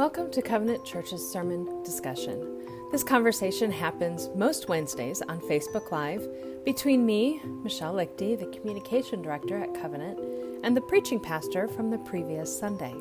Welcome 0.00 0.30
to 0.30 0.40
Covenant 0.40 0.82
Church's 0.82 1.30
sermon 1.30 1.82
discussion. 1.82 2.64
This 2.90 3.04
conversation 3.04 3.70
happens 3.70 4.30
most 4.34 4.66
Wednesdays 4.66 5.20
on 5.20 5.40
Facebook 5.40 5.90
Live 5.90 6.26
between 6.64 7.04
me, 7.04 7.42
Michelle 7.62 7.92
Leichty, 7.92 8.34
the 8.34 8.46
communication 8.46 9.20
director 9.20 9.58
at 9.62 9.74
Covenant, 9.74 10.18
and 10.64 10.74
the 10.74 10.80
preaching 10.80 11.20
pastor 11.20 11.68
from 11.68 11.90
the 11.90 11.98
previous 11.98 12.58
Sunday. 12.58 12.94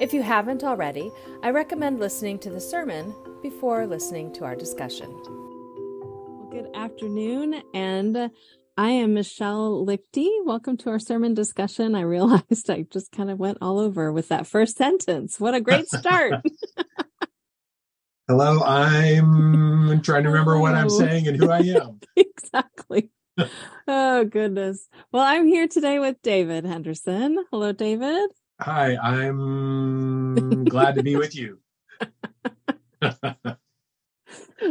If 0.00 0.14
you 0.14 0.22
haven't 0.22 0.64
already, 0.64 1.12
I 1.42 1.50
recommend 1.50 2.00
listening 2.00 2.38
to 2.38 2.50
the 2.50 2.62
sermon 2.62 3.14
before 3.42 3.86
listening 3.86 4.32
to 4.32 4.46
our 4.46 4.56
discussion. 4.56 5.10
Well, 5.12 6.48
good 6.50 6.70
afternoon, 6.74 7.62
and 7.74 8.30
I 8.76 8.88
am 8.88 9.12
Michelle 9.12 9.84
Leichty. 9.84 10.30
Welcome 10.46 10.78
to 10.78 10.88
our 10.88 10.98
sermon 10.98 11.34
discussion. 11.34 11.94
I 11.94 12.00
realized 12.00 12.70
I 12.70 12.86
just 12.90 13.12
kind 13.12 13.30
of 13.30 13.38
went 13.38 13.58
all 13.60 13.78
over 13.78 14.10
with 14.10 14.28
that 14.28 14.46
first 14.46 14.78
sentence. 14.78 15.38
What 15.38 15.54
a 15.54 15.60
great 15.60 15.88
start. 15.88 16.42
Hello, 18.28 18.62
I'm 18.62 20.00
trying 20.00 20.22
to 20.22 20.30
remember 20.30 20.58
what 20.58 20.74
I'm 20.74 20.88
saying 20.88 21.28
and 21.28 21.36
who 21.36 21.50
I 21.50 21.58
am. 21.58 22.00
exactly. 22.16 23.10
oh, 23.86 24.24
goodness. 24.24 24.88
Well, 25.12 25.22
I'm 25.22 25.46
here 25.46 25.68
today 25.68 25.98
with 25.98 26.22
David 26.22 26.64
Henderson. 26.64 27.44
Hello, 27.50 27.72
David. 27.72 28.30
Hi, 28.58 28.96
I'm 28.96 30.64
glad 30.64 30.94
to 30.94 31.02
be 31.02 31.16
with 31.16 31.36
you. 31.36 31.58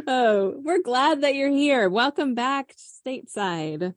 oh, 0.08 0.56
we're 0.64 0.82
glad 0.82 1.22
that 1.22 1.36
you're 1.36 1.52
here. 1.52 1.88
Welcome 1.88 2.34
back 2.34 2.74
stateside. 3.06 3.94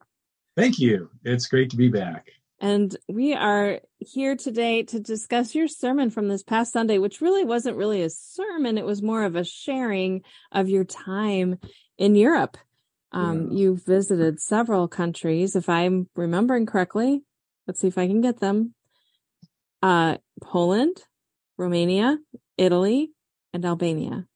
Thank 0.56 0.78
you. 0.78 1.10
It's 1.24 1.46
great 1.46 1.70
to 1.70 1.76
be 1.76 1.88
back. 1.88 2.28
And 2.60 2.96
we 3.08 3.34
are 3.34 3.80
here 3.98 4.36
today 4.36 4.84
to 4.84 5.00
discuss 5.00 5.54
your 5.54 5.68
sermon 5.68 6.10
from 6.10 6.28
this 6.28 6.42
past 6.42 6.72
Sunday, 6.72 6.98
which 6.98 7.20
really 7.20 7.44
wasn't 7.44 7.76
really 7.76 8.02
a 8.02 8.10
sermon. 8.10 8.78
It 8.78 8.86
was 8.86 9.02
more 9.02 9.24
of 9.24 9.36
a 9.36 9.44
sharing 9.44 10.22
of 10.52 10.68
your 10.68 10.84
time 10.84 11.58
in 11.98 12.14
Europe. 12.14 12.56
Um, 13.12 13.50
yeah. 13.50 13.58
You 13.58 13.76
visited 13.76 14.40
several 14.40 14.88
countries, 14.88 15.56
if 15.56 15.68
I'm 15.68 16.08
remembering 16.16 16.66
correctly. 16.66 17.22
Let's 17.66 17.80
see 17.80 17.88
if 17.88 17.98
I 17.98 18.06
can 18.06 18.20
get 18.20 18.40
them. 18.40 18.74
Uh, 19.82 20.18
Poland, 20.40 20.96
Romania, 21.58 22.18
Italy, 22.56 23.12
and 23.52 23.64
Albania. 23.64 24.26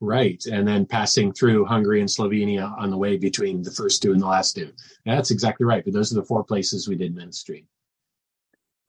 Right. 0.00 0.42
And 0.46 0.66
then 0.66 0.86
passing 0.86 1.32
through 1.32 1.66
Hungary 1.66 2.00
and 2.00 2.08
Slovenia 2.08 2.76
on 2.78 2.90
the 2.90 2.96
way 2.96 3.18
between 3.18 3.62
the 3.62 3.70
first 3.70 4.02
two 4.02 4.12
and 4.12 4.20
the 4.20 4.26
last 4.26 4.56
two. 4.56 4.72
That's 5.04 5.30
exactly 5.30 5.66
right. 5.66 5.84
But 5.84 5.92
those 5.92 6.10
are 6.10 6.20
the 6.20 6.24
four 6.24 6.42
places 6.42 6.88
we 6.88 6.96
did 6.96 7.14
ministry. 7.14 7.66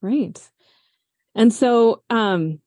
Great. 0.02 0.50
And 1.36 1.54
so 1.54 2.04
um, 2.10 2.60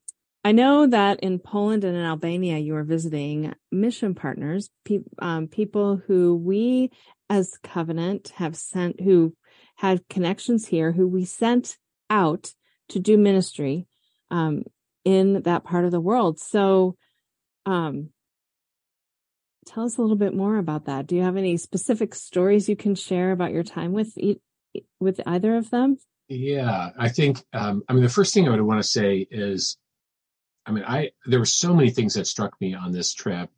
I 0.45 0.53
know 0.53 0.87
that 0.87 1.21
in 1.21 1.39
Poland 1.39 1.85
and 1.85 1.97
in 1.97 2.05
Albania, 2.05 2.59
you 2.59 2.77
are 2.77 2.85
visiting 2.85 3.55
mission 3.73 4.15
partners, 4.15 4.69
pe- 4.85 5.01
um, 5.19 5.49
people 5.49 5.97
who 6.07 6.37
we 6.37 6.91
as 7.31 7.59
Covenant 7.63 8.33
have 8.37 8.57
sent, 8.57 9.01
who 9.01 9.35
had 9.77 10.07
connections 10.09 10.67
here, 10.67 10.93
who 10.93 11.09
we 11.09 11.25
sent 11.25 11.79
out 12.11 12.53
to 12.91 13.01
do 13.01 13.17
ministry 13.17 13.87
um, 14.31 14.65
in 15.05 15.43
that 15.43 15.65
part 15.65 15.87
of 15.87 15.91
the 15.91 16.01
world. 16.01 16.39
So, 16.39 16.97
um, 17.65 18.11
tell 19.65 19.85
us 19.85 19.97
a 19.97 20.03
little 20.03 20.17
bit 20.17 20.35
more 20.35 20.59
about 20.59 20.87
that. 20.87 21.07
Do 21.07 21.17
you 21.17 21.23
have 21.23 21.37
any 21.37 21.57
specific 21.57 22.15
stories 22.15 22.69
you 22.69 22.77
can 22.77 22.95
share 22.95 23.33
about 23.33 23.53
your 23.53 23.63
time 23.63 23.93
with 23.93 24.17
with 25.01 25.21
either 25.27 25.57
of 25.57 25.71
them? 25.71 25.99
Yeah, 26.29 26.91
I 26.99 27.09
think 27.09 27.45
um, 27.53 27.83
I 27.89 27.93
mean 27.93 28.03
the 28.03 28.09
first 28.09 28.33
thing 28.33 28.47
I 28.47 28.51
would 28.51 28.61
want 28.61 28.83
to 28.83 28.89
say 28.89 29.27
is, 29.31 29.77
I 30.67 30.73
mean, 30.73 30.85
I 30.87 31.11
there 31.27 31.39
were 31.39 31.45
so 31.45 31.75
many 31.75 31.91
things 31.91 32.15
that 32.15 32.27
struck 32.27 32.59
me 32.61 32.75
on 32.75 32.93
this 32.93 33.13
trip. 33.13 33.51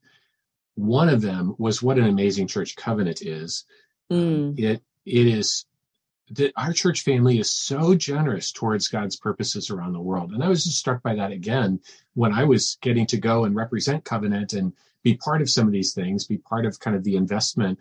One 0.75 1.09
of 1.09 1.23
them 1.23 1.55
was 1.59 1.83
what 1.83 1.99
an 1.99 2.07
amazing 2.07 2.49
church 2.49 2.77
covenant 2.77 3.23
is. 3.23 3.65
Mm. 4.11 4.59
it 4.59 4.83
it 5.05 5.27
is 5.27 5.67
that 6.31 6.53
our 6.57 6.73
church 6.73 7.03
family 7.03 7.39
is 7.39 7.53
so 7.53 7.95
generous 7.95 8.51
towards 8.51 8.89
God's 8.89 9.17
purposes 9.17 9.71
around 9.71 9.93
the 9.93 10.01
world. 10.01 10.33
And 10.33 10.43
I 10.43 10.49
was 10.49 10.65
just 10.65 10.79
struck 10.79 11.03
by 11.03 11.15
that 11.15 11.31
again 11.31 11.81
when 12.15 12.33
I 12.33 12.45
was 12.45 12.79
getting 12.81 13.07
to 13.09 13.17
go 13.17 13.45
and 13.45 13.55
represent 13.55 14.05
Covenant 14.05 14.53
and 14.53 14.73
be 15.07 15.17
part 15.17 15.41
of 15.41 15.49
some 15.49 15.69
of 15.69 15.73
these 15.73 15.95
things, 15.95 16.27
be 16.27 16.39
part 16.39 16.67
of 16.67 16.81
kind 16.81 16.97
of 16.97 17.05
the 17.05 17.15
investment. 17.15 17.79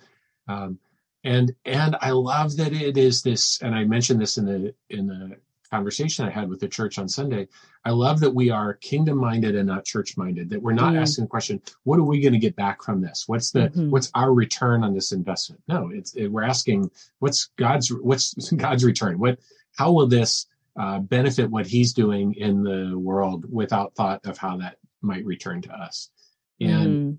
Um, 0.47 0.77
and 1.23 1.55
and 1.65 1.95
I 1.99 2.11
love 2.11 2.55
that 2.57 2.71
it 2.71 2.97
is 2.97 3.23
this, 3.23 3.59
and 3.63 3.73
I 3.73 3.83
mentioned 3.83 4.21
this 4.21 4.37
in 4.37 4.45
the 4.45 4.75
in 4.91 5.07
the 5.07 5.37
conversation 5.71 6.23
I 6.23 6.29
had 6.29 6.47
with 6.47 6.59
the 6.59 6.67
church 6.67 6.99
on 6.99 7.09
Sunday. 7.09 7.47
I 7.83 7.89
love 7.89 8.19
that 8.19 8.35
we 8.35 8.51
are 8.51 8.75
kingdom 8.75 9.17
minded 9.17 9.55
and 9.55 9.67
not 9.67 9.85
church 9.85 10.17
minded. 10.17 10.51
That 10.51 10.61
we're 10.61 10.73
not 10.73 10.93
mm. 10.93 11.01
asking 11.01 11.23
the 11.23 11.29
question, 11.29 11.63
"What 11.83 11.97
are 11.97 12.03
we 12.03 12.21
going 12.21 12.33
to 12.33 12.47
get 12.47 12.55
back 12.55 12.83
from 12.83 13.01
this? 13.01 13.23
What's 13.25 13.49
the 13.49 13.69
mm-hmm. 13.69 13.89
what's 13.89 14.11
our 14.13 14.31
return 14.31 14.83
on 14.83 14.93
this 14.93 15.11
investment?" 15.11 15.63
No, 15.67 15.89
it's 15.91 16.13
it, 16.13 16.27
we're 16.27 16.43
asking, 16.43 16.91
"What's 17.17 17.49
God's 17.57 17.91
what's 17.91 18.51
God's 18.51 18.83
return? 18.83 19.17
What 19.17 19.39
how 19.75 19.91
will 19.93 20.07
this 20.07 20.45
uh, 20.79 20.99
benefit 20.99 21.49
what 21.49 21.65
He's 21.65 21.91
doing 21.91 22.35
in 22.35 22.61
the 22.61 22.95
world 22.95 23.51
without 23.51 23.95
thought 23.95 24.23
of 24.27 24.37
how 24.37 24.57
that 24.57 24.77
might 25.01 25.25
return 25.25 25.63
to 25.63 25.73
us?" 25.73 26.11
And 26.59 26.87
mm. 26.87 27.17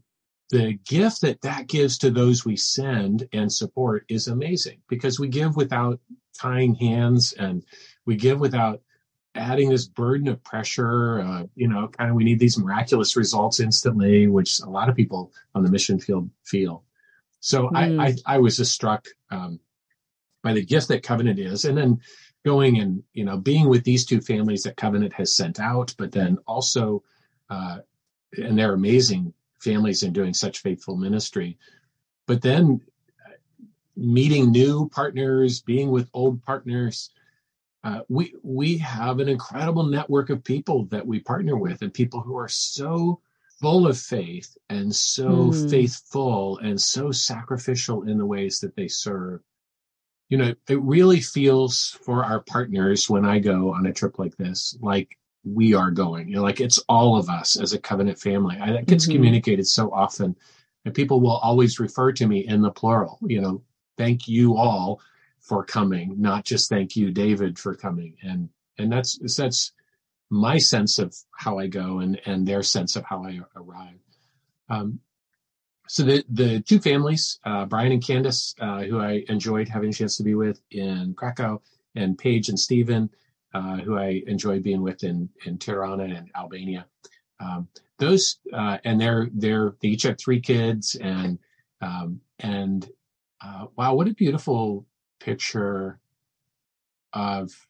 the 0.51 0.75
gift 0.85 1.21
that 1.23 1.43
that 1.43 1.67
gives 1.67 1.99
to 1.99 2.11
those 2.11 2.45
we 2.45 2.57
send 2.57 3.29
and 3.33 3.53
support 3.53 4.05
is 4.09 4.29
amazing 4.29 4.81
because 4.89 5.21
we 5.21 5.29
give 5.29 5.57
without 5.57 6.01
tying 6.39 6.75
hands 6.75 7.33
and 7.33 7.65
we 8.05 8.17
give 8.17 8.41
without 8.41 8.81
adding 9.35 9.69
this 9.69 9.87
burden 9.87 10.29
of 10.29 10.43
pressure. 10.43 11.21
Uh, 11.21 11.45
you 11.55 11.69
know, 11.69 11.89
kind 11.89 12.11
of 12.11 12.17
we 12.17 12.25
need 12.25 12.39
these 12.39 12.59
miraculous 12.59 13.17
results 13.17 13.61
instantly, 13.61 14.27
which 14.27 14.61
a 14.61 14.71
lot 14.71 14.89
of 14.89 14.97
people 14.97 15.33
on 15.55 15.63
the 15.63 15.71
mission 15.71 16.01
field 16.01 16.31
feel. 16.45 16.85
So 17.41 17.69
mm. 17.69 18.01
I, 18.01 18.07
I, 18.07 18.37
I, 18.37 18.39
was 18.39 18.57
just 18.57 18.73
struck 18.73 19.07
um, 19.31 19.61
by 20.43 20.53
the 20.53 20.65
gift 20.65 20.89
that 20.89 21.03
Covenant 21.03 21.39
is, 21.39 21.65
and 21.65 21.77
then 21.77 22.01
going 22.45 22.79
and 22.79 23.03
you 23.13 23.25
know 23.25 23.37
being 23.37 23.69
with 23.69 23.85
these 23.85 24.07
two 24.07 24.21
families 24.21 24.63
that 24.63 24.77
Covenant 24.77 25.13
has 25.13 25.35
sent 25.35 25.61
out, 25.61 25.95
but 25.99 26.13
then 26.13 26.39
also 26.47 27.03
uh, 27.51 27.79
and 28.37 28.59
they're 28.59 28.75
amazing 28.75 29.33
families 29.61 30.03
and 30.03 30.15
doing 30.15 30.35
such 30.35 30.61
faithful 30.61 30.97
ministry. 30.97 31.59
But 32.27 32.43
then 32.43 32.81
meeting 33.97 34.51
new 34.51 34.89
partners, 34.89 35.63
being 35.63 35.91
with 35.91 36.11
old 36.13 36.43
partners, 36.43 37.11
uh, 37.85 38.01
we 38.09 38.35
we 38.43 38.79
have 38.79 39.21
an 39.21 39.29
incredible 39.29 39.85
network 39.85 40.31
of 40.31 40.43
people 40.43 40.87
that 40.87 41.07
we 41.07 41.21
partner 41.21 41.57
with, 41.57 41.83
and 41.83 41.95
people 41.95 42.21
who 42.21 42.37
are 42.37 42.49
so 42.49 43.21
full 43.61 43.87
of 43.87 43.99
faith 43.99 44.57
and 44.69 44.95
so 44.95 45.29
mm. 45.29 45.71
faithful 45.71 46.59
and 46.59 46.81
so 46.81 47.11
sacrificial 47.11 48.03
in 48.03 48.19
the 48.19 48.27
ways 48.27 48.61
that 48.61 48.77
they 48.77 48.89
serve. 48.89 49.41
You 50.29 50.39
know, 50.39 50.55
it 50.69 50.83
really 50.83 51.21
feels 51.21 51.97
for 52.05 52.25
our 52.25 52.41
partners 52.41 53.09
when 53.09 53.25
I 53.25 53.39
go 53.39 53.73
on 53.73 53.87
a 53.87 53.93
trip 53.93 54.19
like 54.19 54.37
this, 54.37 54.77
like 54.81 55.17
we 55.47 55.75
are 55.75 55.91
going. 55.91 56.29
You 56.29 56.37
know, 56.37 56.43
like 56.43 56.61
it's 56.61 56.79
all 56.89 57.17
of 57.17 57.29
us 57.29 57.59
as 57.59 57.73
a 57.73 57.79
covenant 57.79 58.19
family. 58.19 58.59
I, 58.61 58.73
that 58.73 58.87
gets 58.87 59.05
mm-hmm. 59.05 59.15
communicated 59.15 59.67
so 59.67 59.93
often, 59.93 60.37
and 60.85 60.95
people 60.95 61.21
will 61.21 61.37
always 61.37 61.81
refer 61.81 62.13
to 62.13 62.27
me 62.27 62.47
in 62.47 62.61
the 62.61 62.71
plural. 62.71 63.19
You 63.23 63.41
know, 63.41 63.63
thank 63.97 64.29
you 64.29 64.57
all 64.57 65.01
for 65.41 65.65
coming, 65.65 66.21
not 66.21 66.45
just 66.45 66.69
thank 66.69 66.97
you, 66.97 67.13
David, 67.13 67.59
for 67.59 67.75
coming. 67.75 68.17
And 68.23 68.49
and 68.79 68.93
that's 68.93 69.19
that's 69.37 69.73
my 70.29 70.59
sense 70.59 70.99
of 70.99 71.15
how 71.37 71.59
I 71.59 71.69
go 71.69 72.01
and 72.01 72.21
and 72.27 72.47
their 72.47 72.63
sense 72.63 72.97
of 72.97 73.05
how 73.05 73.25
I 73.25 73.41
arrive. 73.55 73.99
Um, 74.69 75.01
so 75.89 76.03
the 76.03 76.25
the 76.29 76.61
two 76.61 76.81
families, 76.81 77.39
uh, 77.45 77.65
Brian 77.67 77.93
and 77.93 78.05
Candace, 78.05 78.55
uh, 78.61 78.83
who 78.83 78.99
I 78.99 79.25
enjoyed 79.29 79.69
having 79.69 79.91
a 79.91 79.93
chance 79.93 80.17
to 80.17 80.25
be 80.25 80.35
with 80.35 80.61
in 80.73 81.15
Krakow, 81.15 81.63
and 81.95 82.19
Paige 82.19 82.49
and 82.49 82.59
Stephen, 82.59 83.11
uh, 83.57 83.79
who 83.79 83.97
I 83.97 84.23
enjoy 84.27 84.61
being 84.61 84.83
with 84.83 85.03
in 85.03 85.31
in 85.47 85.57
Tirana 85.57 86.05
and 86.05 86.31
Albania. 86.37 86.87
Um, 87.41 87.69
those 87.99 88.39
uh, 88.53 88.79
and 88.85 89.01
they're 89.01 89.29
they're 89.33 89.75
they 89.81 89.89
each 89.89 90.03
have 90.03 90.19
three 90.19 90.41
kids 90.41 90.95
and 90.95 91.39
um, 91.81 92.21
and 92.39 92.89
uh, 93.43 93.67
wow, 93.75 93.95
what 93.95 94.09
a 94.09 94.15
beautiful 94.15 94.87
picture 95.21 95.99
of 97.15 97.67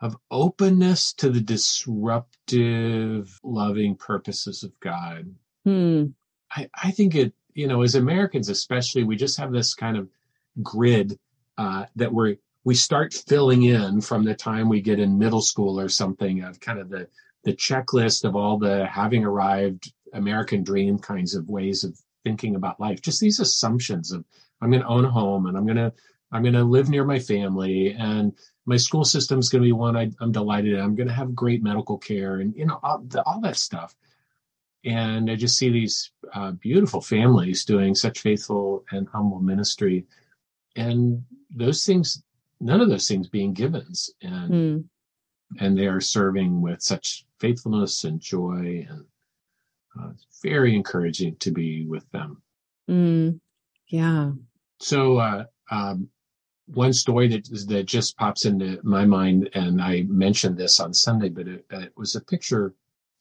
of 0.00 0.16
openness 0.30 1.12
to 1.14 1.30
the 1.30 1.40
disruptive, 1.40 3.40
loving 3.42 3.96
purposes 3.96 4.62
of 4.62 4.78
God. 4.78 5.34
Hmm. 5.64 6.06
I, 6.50 6.68
I 6.80 6.92
think 6.92 7.16
it, 7.16 7.32
you 7.54 7.66
know, 7.66 7.82
as 7.82 7.96
Americans 7.96 8.48
especially, 8.48 9.02
we 9.02 9.16
just 9.16 9.38
have 9.38 9.50
this 9.50 9.74
kind 9.74 9.96
of 9.96 10.08
grid 10.62 11.18
uh, 11.58 11.86
that 11.96 12.12
we're 12.12 12.36
we 12.64 12.74
start 12.74 13.12
filling 13.12 13.62
in 13.62 14.00
from 14.00 14.24
the 14.24 14.34
time 14.34 14.68
we 14.68 14.80
get 14.80 14.98
in 14.98 15.18
middle 15.18 15.42
school 15.42 15.78
or 15.78 15.88
something 15.88 16.42
of 16.42 16.60
kind 16.60 16.78
of 16.78 16.88
the 16.88 17.06
the 17.44 17.52
checklist 17.52 18.24
of 18.24 18.34
all 18.34 18.58
the 18.58 18.86
having 18.86 19.24
arrived 19.24 19.92
American 20.14 20.64
dream 20.64 20.98
kinds 20.98 21.34
of 21.34 21.48
ways 21.48 21.84
of 21.84 21.98
thinking 22.24 22.56
about 22.56 22.80
life. 22.80 23.02
Just 23.02 23.20
these 23.20 23.40
assumptions 23.40 24.12
of 24.12 24.24
I'm 24.62 24.70
going 24.70 24.82
to 24.82 24.88
own 24.88 25.04
a 25.04 25.10
home 25.10 25.46
and 25.46 25.56
I'm 25.56 25.66
going 25.66 25.76
to 25.76 25.92
I'm 26.32 26.42
going 26.42 26.54
to 26.54 26.64
live 26.64 26.88
near 26.88 27.04
my 27.04 27.18
family 27.18 27.92
and 27.92 28.32
my 28.66 28.78
school 28.78 29.04
system 29.04 29.38
is 29.38 29.50
going 29.50 29.62
to 29.62 29.68
be 29.68 29.72
one 29.72 29.96
I, 29.96 30.10
am 30.22 30.32
delighted 30.32 30.72
in. 30.72 30.80
I'm 30.80 30.94
going 30.96 31.06
to 31.08 31.14
have 31.14 31.34
great 31.34 31.62
medical 31.62 31.98
care 31.98 32.36
and 32.40 32.54
you 32.56 32.66
know 32.66 32.80
all, 32.82 33.00
the, 33.06 33.22
all 33.24 33.40
that 33.42 33.56
stuff. 33.56 33.94
and 34.84 35.30
I 35.30 35.36
just 35.36 35.58
see 35.58 35.70
these 35.70 36.12
uh, 36.32 36.52
beautiful 36.52 37.02
families 37.02 37.64
doing 37.64 37.94
such 37.94 38.20
faithful 38.20 38.84
and 38.90 39.08
humble 39.08 39.40
ministry, 39.40 40.06
and 40.76 41.22
those 41.54 41.84
things, 41.84 42.22
none 42.60 42.80
of 42.80 42.88
those 42.88 43.08
things 43.08 43.28
being 43.28 43.52
givens, 43.52 44.10
and 44.22 44.52
mm. 44.52 44.84
and 45.60 45.78
they 45.78 45.86
are 45.86 46.00
serving 46.00 46.60
with 46.60 46.82
such 46.82 47.24
faithfulness 47.38 48.04
and 48.04 48.20
joy, 48.20 48.86
and 48.88 49.04
uh, 49.98 50.10
it's 50.10 50.26
very 50.42 50.74
encouraging 50.74 51.36
to 51.36 51.50
be 51.50 51.86
with 51.86 52.10
them. 52.10 52.42
Mm. 52.88 53.40
Yeah. 53.88 54.32
So, 54.80 55.18
uh, 55.18 55.44
um, 55.70 56.08
one 56.66 56.92
story 56.92 57.28
that 57.28 57.48
that 57.68 57.84
just 57.84 58.16
pops 58.16 58.44
into 58.44 58.80
my 58.82 59.04
mind, 59.04 59.50
and 59.54 59.80
I 59.80 60.02
mentioned 60.08 60.56
this 60.56 60.80
on 60.80 60.94
Sunday, 60.94 61.28
but 61.28 61.48
it, 61.48 61.64
it 61.70 61.92
was 61.96 62.16
a 62.16 62.20
picture 62.20 62.74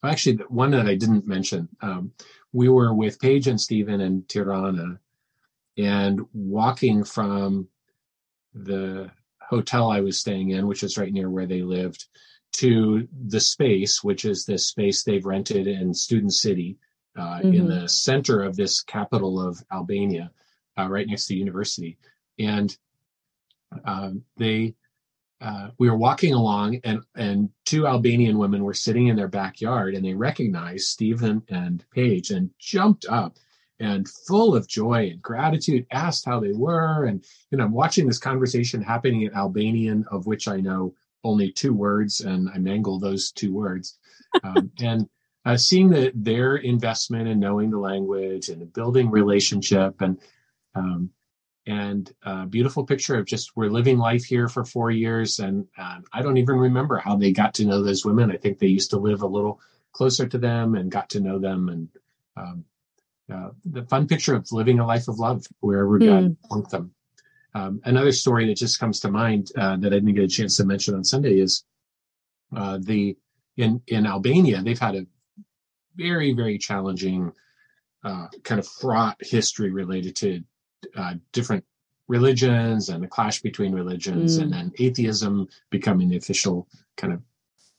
actually 0.03 0.35
one 0.49 0.71
that 0.71 0.87
I 0.87 0.95
didn't 0.95 1.27
mention. 1.27 1.69
Um, 1.81 2.11
we 2.51 2.69
were 2.69 2.93
with 2.93 3.19
Paige 3.19 3.47
and 3.47 3.59
Stephen 3.59 4.01
and 4.01 4.27
Tirana 4.27 4.99
and 5.77 6.21
walking 6.33 7.03
from 7.03 7.67
the 8.53 9.09
hotel 9.49 9.91
I 9.91 10.01
was 10.01 10.19
staying 10.19 10.51
in, 10.51 10.67
which 10.67 10.83
is 10.83 10.97
right 10.97 11.11
near 11.11 11.29
where 11.29 11.45
they 11.45 11.61
lived, 11.61 12.05
to 12.53 13.07
the 13.27 13.39
space, 13.39 14.03
which 14.03 14.25
is 14.25 14.45
this 14.45 14.67
space 14.67 15.03
they've 15.03 15.25
rented 15.25 15.67
in 15.67 15.93
Student 15.93 16.33
City 16.33 16.77
uh, 17.17 17.39
mm-hmm. 17.39 17.53
in 17.53 17.67
the 17.67 17.87
center 17.87 18.43
of 18.43 18.55
this 18.55 18.81
capital 18.81 19.41
of 19.41 19.61
Albania, 19.71 20.31
uh, 20.77 20.87
right 20.87 21.07
next 21.07 21.27
to 21.27 21.33
the 21.33 21.39
university. 21.39 21.97
And 22.39 22.75
um, 23.85 24.23
they 24.37 24.75
uh, 25.41 25.69
we 25.77 25.89
were 25.89 25.97
walking 25.97 26.33
along 26.33 26.79
and 26.85 27.01
and 27.15 27.49
two 27.65 27.85
Albanian 27.85 28.37
women 28.37 28.63
were 28.63 28.73
sitting 28.73 29.07
in 29.07 29.15
their 29.15 29.27
backyard 29.27 29.93
and 29.93 30.05
they 30.05 30.13
recognized 30.13 30.87
Stephen 30.87 31.43
and 31.49 31.83
Paige 31.91 32.31
and 32.31 32.49
jumped 32.59 33.05
up 33.09 33.37
and 33.79 34.07
full 34.07 34.55
of 34.55 34.67
joy 34.67 35.09
and 35.11 35.21
gratitude 35.21 35.85
asked 35.91 36.25
how 36.25 36.39
they 36.39 36.53
were. 36.53 37.05
And 37.05 37.23
you 37.51 37.57
know 37.57 37.65
I'm 37.65 37.71
watching 37.71 38.07
this 38.07 38.19
conversation 38.19 38.81
happening 38.81 39.23
in 39.23 39.33
Albanian 39.33 40.05
of 40.11 40.25
which 40.25 40.47
I 40.47 40.57
know 40.57 40.93
only 41.23 41.51
two 41.51 41.73
words 41.73 42.21
and 42.21 42.49
I 42.49 42.57
mangle 42.57 42.99
those 42.99 43.31
two 43.31 43.53
words. 43.53 43.97
Um, 44.43 44.71
and 44.81 45.07
uh, 45.45 45.57
seeing 45.57 45.89
that 45.89 46.11
their 46.15 46.57
investment 46.57 47.27
in 47.27 47.39
knowing 47.39 47.69
the 47.69 47.77
language 47.77 48.49
and 48.49 48.71
building 48.73 49.09
relationship 49.11 50.01
and 50.01 50.17
um, 50.75 51.09
and 51.65 52.13
a 52.23 52.45
beautiful 52.45 52.85
picture 52.85 53.15
of 53.15 53.25
just 53.25 53.55
we're 53.55 53.69
living 53.69 53.97
life 53.97 54.25
here 54.25 54.49
for 54.49 54.65
four 54.65 54.91
years 54.91 55.39
and 55.39 55.65
um, 55.77 56.03
i 56.11 56.21
don't 56.21 56.35
even 56.35 56.57
remember 56.57 56.97
how 56.97 57.15
they 57.15 57.31
got 57.31 57.53
to 57.53 57.65
know 57.65 57.81
those 57.81 58.05
women. 58.05 58.31
I 58.31 58.37
think 58.37 58.59
they 58.59 58.67
used 58.67 58.89
to 58.89 58.97
live 58.97 59.21
a 59.21 59.27
little 59.27 59.61
closer 59.93 60.27
to 60.27 60.37
them 60.37 60.75
and 60.75 60.91
got 60.91 61.09
to 61.11 61.19
know 61.21 61.39
them 61.39 61.69
and 61.69 61.87
um, 62.35 62.65
uh, 63.31 63.49
the 63.65 63.83
fun 63.83 64.07
picture 64.07 64.35
of 64.35 64.51
living 64.51 64.79
a 64.79 64.85
life 64.85 65.07
of 65.07 65.19
love 65.19 65.45
wherever 65.59 65.99
mm. 65.99 66.07
god 66.07 66.37
wants 66.49 66.71
them 66.71 66.91
um, 67.55 67.79
another 67.85 68.11
story 68.11 68.47
that 68.47 68.57
just 68.57 68.79
comes 68.79 68.99
to 68.99 69.09
mind 69.09 69.51
uh, 69.57 69.77
that 69.77 69.93
i 69.93 69.97
didn't 69.97 70.13
get 70.13 70.23
a 70.23 70.27
chance 70.27 70.57
to 70.57 70.65
mention 70.65 70.95
on 70.95 71.03
sunday 71.03 71.39
is 71.39 71.63
uh, 72.55 72.77
the 72.81 73.15
in 73.57 73.81
in 73.87 74.05
albania 74.05 74.61
they've 74.61 74.79
had 74.79 74.95
a 74.95 75.05
very 75.95 76.33
very 76.33 76.57
challenging 76.57 77.31
uh, 78.03 78.27
kind 78.43 78.59
of 78.59 78.67
fraught 78.67 79.17
history 79.21 79.71
related 79.71 80.15
to 80.15 80.43
uh, 80.97 81.13
different 81.31 81.63
religions 82.07 82.89
and 82.89 83.03
the 83.03 83.07
clash 83.07 83.41
between 83.41 83.73
religions, 83.73 84.37
mm. 84.37 84.43
and 84.43 84.53
then 84.53 84.71
atheism 84.79 85.47
becoming 85.69 86.09
the 86.09 86.17
official 86.17 86.67
kind 86.97 87.13
of 87.13 87.21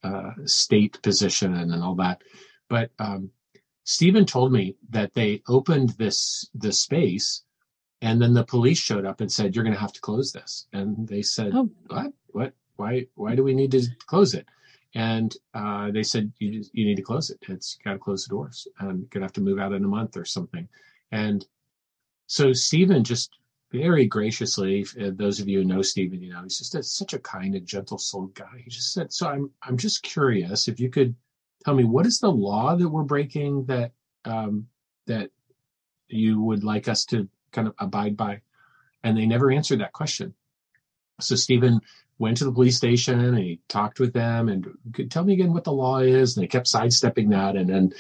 uh, 0.03 0.33
state 0.47 1.01
position 1.03 1.55
and, 1.55 1.73
and 1.73 1.83
all 1.83 1.95
that. 1.95 2.23
But 2.69 2.91
um, 2.99 3.31
Stephen 3.85 4.25
told 4.25 4.51
me 4.51 4.77
that 4.91 5.15
they 5.15 5.43
opened 5.47 5.91
this 5.91 6.49
this 6.55 6.81
space, 6.81 7.43
and 8.01 8.21
then 8.21 8.35
the 8.35 8.45
police 8.45 8.79
showed 8.79 9.05
up 9.05 9.21
and 9.21 9.31
said, 9.31 9.55
"You're 9.55 9.65
going 9.65 9.75
to 9.75 9.81
have 9.81 9.93
to 9.93 10.01
close 10.01 10.33
this." 10.33 10.67
And 10.73 11.07
they 11.07 11.23
said, 11.23 11.53
oh. 11.55 11.71
"What? 11.89 12.13
What? 12.29 12.53
Why? 12.77 13.07
Why 13.15 13.35
do 13.35 13.45
we 13.45 13.55
need 13.55 13.71
to 13.73 13.87
close 14.07 14.35
it?" 14.35 14.47
And 14.95 15.37
uh, 15.53 15.91
they 15.91 16.03
said, 16.03 16.33
"You 16.39 16.65
you 16.73 16.85
need 16.87 16.97
to 16.97 17.03
close 17.03 17.31
it. 17.31 17.39
It's 17.49 17.79
got 17.85 17.93
to 17.93 17.99
close 17.99 18.25
the 18.25 18.31
doors. 18.31 18.67
and 18.81 19.01
you're 19.01 19.09
gonna 19.11 19.27
have 19.27 19.33
to 19.35 19.41
move 19.41 19.59
out 19.59 19.73
in 19.73 19.85
a 19.85 19.89
month 19.89 20.17
or 20.17 20.25
something." 20.25 20.69
And 21.13 21.47
so 22.27 22.53
Stephen 22.53 23.05
just 23.05 23.31
very 23.71 24.07
graciously, 24.07 24.87
uh, 25.01 25.11
those 25.15 25.41
of 25.41 25.49
you 25.49 25.59
who 25.59 25.65
know 25.65 25.83
Stephen, 25.83 26.23
you 26.23 26.33
know, 26.33 26.43
he's 26.43 26.59
just 26.59 26.75
a, 26.77 26.83
such 26.83 27.13
a 27.13 27.19
kind 27.19 27.55
and 27.55 27.67
gentle 27.67 27.99
soul 27.99 28.27
guy. 28.29 28.63
He 28.63 28.71
just 28.71 28.93
said, 28.93 29.13
so 29.13 29.29
I'm, 29.29 29.51
I'm 29.63 29.77
just 29.77 30.05
curious 30.05 30.69
if 30.69 30.79
you 30.79 30.91
could 30.91 31.15
tell 31.65 31.75
me 31.75 31.85
what 31.85 32.07
is 32.07 32.19
the 32.19 32.31
law 32.31 32.77
that 32.77 32.89
we're 32.89 33.03
breaking 33.03 33.67
that, 33.67 33.93
um, 34.25 34.67
that 35.07 35.31
you 36.09 36.41
would 36.43 36.65
like 36.65 36.89
us 36.89 37.05
to 37.07 37.29
kind 37.53 37.69
of 37.69 37.75
abide 37.79 38.17
by? 38.17 38.41
And 39.03 39.17
they 39.17 39.27
never 39.27 39.51
answered 39.51 39.81
that 39.81 39.93
question. 39.93 40.35
So 41.21 41.37
Stephen 41.37 41.81
went 42.19 42.37
to 42.39 42.45
the 42.45 42.53
police 42.53 42.77
station 42.77 43.21
and 43.21 43.37
he 43.37 43.61
talked 43.69 44.01
with 44.01 44.13
them 44.13 44.49
and 44.49 44.67
could 44.93 45.11
tell 45.11 45.25
me 45.25 45.35
again 45.35 45.53
what 45.53 45.65
the 45.65 45.73
law 45.73 45.99
is. 45.99 46.37
And 46.37 46.43
they 46.43 46.49
kept 46.49 46.69
sidestepping 46.69 47.31
that. 47.31 47.57
And 47.57 47.69
then 47.69 47.93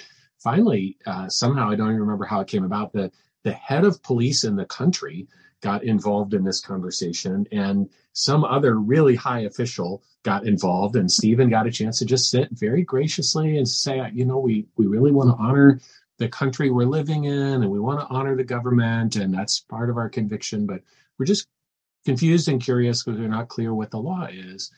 finally, 0.42 0.96
uh, 1.06 1.28
somehow 1.28 1.70
I 1.70 1.74
don't 1.74 1.88
even 1.88 2.00
remember 2.00 2.24
how 2.24 2.40
it 2.40 2.48
came 2.48 2.64
about 2.64 2.92
that 2.94 3.12
the 3.44 3.52
head 3.52 3.84
of 3.84 4.02
police 4.02 4.44
in 4.44 4.56
the 4.56 4.64
country 4.64 5.28
got 5.64 5.82
involved 5.82 6.34
in 6.34 6.44
this 6.44 6.60
conversation 6.60 7.48
and 7.50 7.88
some 8.12 8.44
other 8.44 8.78
really 8.78 9.14
high 9.14 9.40
official 9.40 10.02
got 10.22 10.46
involved 10.46 10.94
and 10.94 11.10
Stephen 11.10 11.48
got 11.48 11.66
a 11.66 11.70
chance 11.70 11.98
to 11.98 12.04
just 12.04 12.30
sit 12.30 12.50
very 12.52 12.82
graciously 12.82 13.56
and 13.56 13.66
say, 13.66 14.10
you 14.12 14.26
know, 14.26 14.38
we, 14.38 14.66
we 14.76 14.86
really 14.86 15.10
want 15.10 15.30
to 15.30 15.42
honor 15.42 15.80
the 16.18 16.28
country 16.28 16.68
we're 16.68 16.84
living 16.84 17.24
in 17.24 17.62
and 17.62 17.70
we 17.70 17.80
want 17.80 17.98
to 17.98 18.06
honor 18.08 18.36
the 18.36 18.44
government 18.44 19.16
and 19.16 19.32
that's 19.32 19.60
part 19.60 19.88
of 19.88 19.96
our 19.96 20.10
conviction, 20.10 20.66
but 20.66 20.82
we're 21.18 21.24
just 21.24 21.48
confused 22.04 22.46
and 22.48 22.62
curious 22.62 23.02
because 23.02 23.18
we're 23.18 23.26
not 23.26 23.48
clear 23.48 23.72
what 23.72 23.90
the 23.90 23.98
law 23.98 24.28
is. 24.30 24.70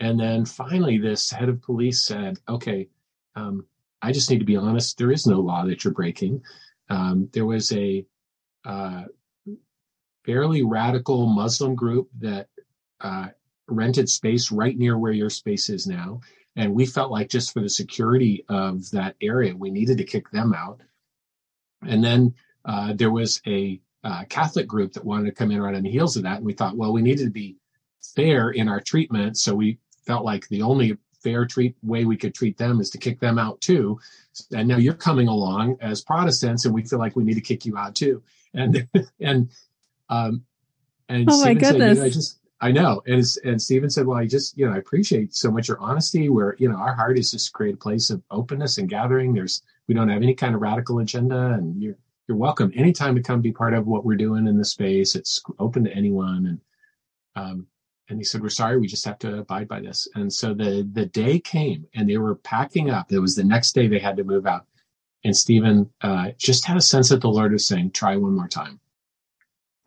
And 0.00 0.18
then 0.18 0.46
finally, 0.46 0.96
this 0.96 1.30
head 1.30 1.50
of 1.50 1.60
police 1.60 2.02
said, 2.02 2.38
okay, 2.48 2.88
um, 3.36 3.66
I 4.00 4.10
just 4.10 4.30
need 4.30 4.38
to 4.38 4.46
be 4.46 4.56
honest. 4.56 4.96
There 4.96 5.12
is 5.12 5.26
no 5.26 5.40
law 5.40 5.66
that 5.66 5.84
you're 5.84 5.92
breaking. 5.92 6.42
Um, 6.88 7.28
there 7.34 7.44
was 7.44 7.70
a 7.72 8.06
uh, 8.64 9.04
fairly 10.24 10.62
radical 10.62 11.26
Muslim 11.26 11.74
group 11.74 12.08
that 12.20 12.48
uh, 13.00 13.28
rented 13.68 14.08
space 14.08 14.52
right 14.52 14.76
near 14.76 14.98
where 14.98 15.12
your 15.12 15.30
space 15.30 15.68
is 15.68 15.86
now. 15.86 16.20
And 16.56 16.74
we 16.74 16.86
felt 16.86 17.10
like 17.10 17.28
just 17.28 17.52
for 17.52 17.60
the 17.60 17.70
security 17.70 18.44
of 18.48 18.90
that 18.90 19.16
area, 19.20 19.56
we 19.56 19.70
needed 19.70 19.98
to 19.98 20.04
kick 20.04 20.30
them 20.30 20.52
out. 20.52 20.80
And 21.86 22.02
then 22.02 22.34
uh, 22.64 22.92
there 22.94 23.10
was 23.10 23.40
a 23.46 23.80
uh, 24.02 24.24
Catholic 24.28 24.66
group 24.66 24.92
that 24.92 25.04
wanted 25.04 25.26
to 25.26 25.32
come 25.32 25.50
in 25.50 25.62
right 25.62 25.74
on 25.74 25.82
the 25.82 25.90
heels 25.90 26.16
of 26.16 26.24
that. 26.24 26.38
And 26.38 26.44
we 26.44 26.52
thought, 26.52 26.76
well, 26.76 26.92
we 26.92 27.02
needed 27.02 27.24
to 27.24 27.30
be 27.30 27.56
fair 28.14 28.50
in 28.50 28.68
our 28.68 28.80
treatment. 28.80 29.38
So 29.38 29.54
we 29.54 29.78
felt 30.06 30.24
like 30.24 30.48
the 30.48 30.62
only 30.62 30.96
fair 31.22 31.44
treat 31.44 31.76
way 31.82 32.04
we 32.04 32.16
could 32.16 32.34
treat 32.34 32.56
them 32.56 32.80
is 32.80 32.90
to 32.90 32.98
kick 32.98 33.20
them 33.20 33.38
out 33.38 33.60
too. 33.60 33.98
And 34.52 34.68
now 34.68 34.76
you're 34.76 34.94
coming 34.94 35.28
along 35.28 35.76
as 35.80 36.02
Protestants, 36.02 36.64
and 36.64 36.74
we 36.74 36.82
feel 36.82 36.98
like 36.98 37.16
we 37.16 37.24
need 37.24 37.34
to 37.34 37.40
kick 37.40 37.66
you 37.66 37.76
out 37.76 37.94
too. 37.94 38.22
And 38.54 38.88
and 39.20 39.50
um 40.10 40.44
and 41.08 41.28
oh 41.30 41.40
my 41.44 41.54
goodness, 41.54 41.98
said, 41.98 42.06
I 42.06 42.10
just 42.10 42.38
I 42.60 42.70
know. 42.70 43.02
And 43.06 43.24
and 43.44 43.60
Stephen 43.60 43.90
said, 43.90 44.06
well, 44.06 44.18
I 44.18 44.26
just 44.26 44.56
you 44.56 44.66
know 44.66 44.74
I 44.74 44.78
appreciate 44.78 45.34
so 45.34 45.50
much 45.50 45.68
your 45.68 45.80
honesty. 45.80 46.28
Where 46.28 46.54
you 46.58 46.68
know 46.68 46.76
our 46.76 46.94
heart 46.94 47.18
is 47.18 47.30
just 47.30 47.52
create 47.52 47.74
a 47.74 47.78
place 47.78 48.10
of 48.10 48.22
openness 48.30 48.78
and 48.78 48.88
gathering. 48.88 49.32
There's 49.32 49.62
we 49.88 49.94
don't 49.94 50.08
have 50.08 50.22
any 50.22 50.34
kind 50.34 50.54
of 50.54 50.60
radical 50.60 50.98
agenda, 50.98 51.52
and 51.54 51.82
you're 51.82 51.96
you're 52.28 52.36
welcome 52.36 52.70
anytime 52.76 53.14
to 53.16 53.22
come 53.22 53.40
be 53.40 53.52
part 53.52 53.74
of 53.74 53.86
what 53.86 54.04
we're 54.04 54.16
doing 54.16 54.46
in 54.46 54.58
the 54.58 54.64
space. 54.64 55.16
It's 55.16 55.42
open 55.58 55.84
to 55.84 55.92
anyone, 55.92 56.46
and 56.46 56.60
um, 57.34 57.66
and 58.08 58.18
he 58.18 58.24
said, 58.24 58.42
"We're 58.42 58.50
sorry, 58.50 58.78
we 58.78 58.86
just 58.86 59.04
have 59.06 59.18
to 59.20 59.38
abide 59.38 59.66
by 59.66 59.80
this." 59.80 60.06
And 60.14 60.32
so 60.32 60.52
the 60.52 60.88
the 60.92 61.06
day 61.06 61.40
came, 61.40 61.86
and 61.94 62.08
they 62.08 62.18
were 62.18 62.36
packing 62.36 62.90
up. 62.90 63.10
It 63.10 63.20
was 63.20 63.34
the 63.34 63.44
next 63.44 63.74
day 63.74 63.88
they 63.88 63.98
had 63.98 64.16
to 64.18 64.24
move 64.24 64.46
out, 64.46 64.66
and 65.24 65.36
Stephen 65.36 65.90
uh, 66.02 66.32
just 66.36 66.66
had 66.66 66.76
a 66.76 66.82
sense 66.82 67.08
that 67.08 67.22
the 67.22 67.28
Lord 67.28 67.52
was 67.52 67.66
saying, 67.66 67.92
"Try 67.92 68.16
one 68.16 68.36
more 68.36 68.48
time." 68.48 68.80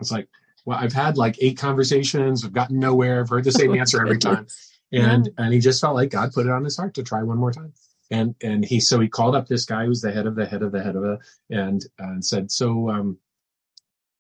It's 0.04 0.12
like, 0.12 0.28
well, 0.66 0.78
I've 0.80 0.94
had 0.94 1.18
like 1.18 1.38
eight 1.42 1.58
conversations, 1.58 2.46
I've 2.46 2.54
gotten 2.54 2.80
nowhere, 2.80 3.20
I've 3.20 3.30
heard 3.30 3.44
the 3.44 3.52
same 3.52 3.76
answer 3.76 4.02
every 4.02 4.18
time, 4.20 4.48
and 4.92 5.26
yeah. 5.26 5.44
and 5.44 5.54
he 5.54 5.60
just 5.60 5.82
felt 5.82 5.96
like 5.96 6.12
God 6.12 6.34
put 6.34 6.46
it 6.46 6.52
on 6.52 6.64
his 6.64 6.78
heart 6.78 6.94
to 6.96 7.04
try 7.04 7.24
one 7.24 7.38
more 7.38 7.52
time. 7.52 7.74
And 8.12 8.36
and 8.44 8.64
he 8.64 8.80
so 8.80 9.00
he 9.00 9.08
called 9.08 9.36
up 9.36 9.48
this 9.48 9.66
guy 9.66 9.86
who's 9.86 10.02
the 10.02 10.12
head 10.12 10.28
of 10.28 10.36
the 10.36 10.46
head 10.46 10.62
of 10.62 10.72
the 10.72 10.84
head 10.84 10.96
of 10.96 11.04
a 11.04 11.20
and 11.50 11.84
and 12.00 12.24
said, 12.24 12.52
"So, 12.52 12.90
um, 12.90 13.18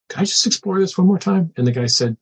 can 0.09 0.21
I 0.21 0.25
just 0.25 0.47
explore 0.47 0.79
this 0.79 0.97
one 0.97 1.07
more 1.07 1.19
time?" 1.19 1.53
And 1.57 1.67
the 1.67 1.71
guy 1.71 1.85
said, 1.85 2.17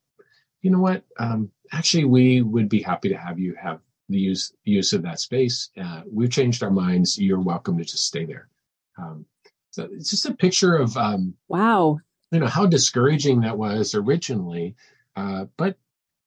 "You 0.62 0.72
know 0.72 0.80
what? 0.80 1.04
Um, 1.20 1.52
actually, 1.72 2.06
we 2.06 2.42
would 2.42 2.70
be 2.70 2.82
happy 2.82 3.10
to 3.10 3.18
have 3.18 3.40
you 3.40 3.56
have 3.56 3.80
the 4.10 4.20
use 4.20 4.54
use 4.64 4.94
of 4.94 5.02
that 5.04 5.20
space. 5.20 5.70
Uh, 5.82 6.02
we've 6.12 6.30
changed 6.30 6.64
our 6.64 6.72
minds. 6.72 7.18
You're 7.18 7.40
welcome 7.40 7.78
to 7.78 7.84
just 7.84 8.06
stay 8.06 8.26
there. 8.26 8.50
Um, 8.98 9.26
so 9.72 9.88
it's 9.92 10.10
just 10.10 10.26
a 10.26 10.34
picture 10.34 10.76
of 10.76 10.96
um, 10.98 11.34
wow, 11.48 12.00
you 12.32 12.40
know 12.40 12.48
how 12.48 12.66
discouraging 12.66 13.42
that 13.42 13.58
was 13.58 13.96
originally, 13.96 14.76
uh, 15.16 15.46
but 15.58 15.78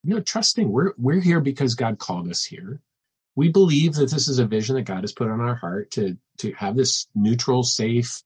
you 0.03 0.15
know 0.15 0.21
trusting 0.21 0.71
we're 0.71 0.93
we're 0.99 1.21
here 1.21 1.41
because 1.41 1.75
God 1.75 1.99
called 1.99 2.29
us 2.29 2.45
here, 2.45 2.81
we 3.35 3.49
believe 3.49 3.95
that 3.95 4.11
this 4.11 4.29
is 4.29 4.39
a 4.39 4.47
vision 4.47 4.77
that 4.77 4.83
God 4.83 5.03
has 5.03 5.13
put 5.13 5.31
on 5.31 5.41
our 5.41 5.55
heart 5.55 5.91
to 5.93 6.17
to 6.39 6.53
have 6.53 6.77
this 6.77 7.07
neutral, 7.15 7.63
safe 7.63 8.23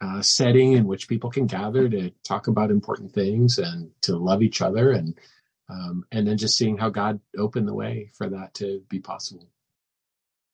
uh, 0.00 0.22
setting 0.22 0.72
in 0.72 0.86
which 0.86 1.08
people 1.08 1.30
can 1.30 1.46
gather 1.46 1.88
to 1.88 2.10
talk 2.22 2.48
about 2.48 2.70
important 2.70 3.12
things 3.12 3.58
and 3.58 3.90
to 4.02 4.16
love 4.16 4.42
each 4.42 4.60
other 4.60 4.92
and 4.92 5.18
um, 5.68 6.04
and 6.12 6.26
then 6.26 6.36
just 6.36 6.56
seeing 6.56 6.76
how 6.76 6.90
God 6.90 7.20
opened 7.36 7.66
the 7.66 7.74
way 7.74 8.10
for 8.14 8.28
that 8.28 8.54
to 8.54 8.82
be 8.88 9.00
possible. 9.00 9.48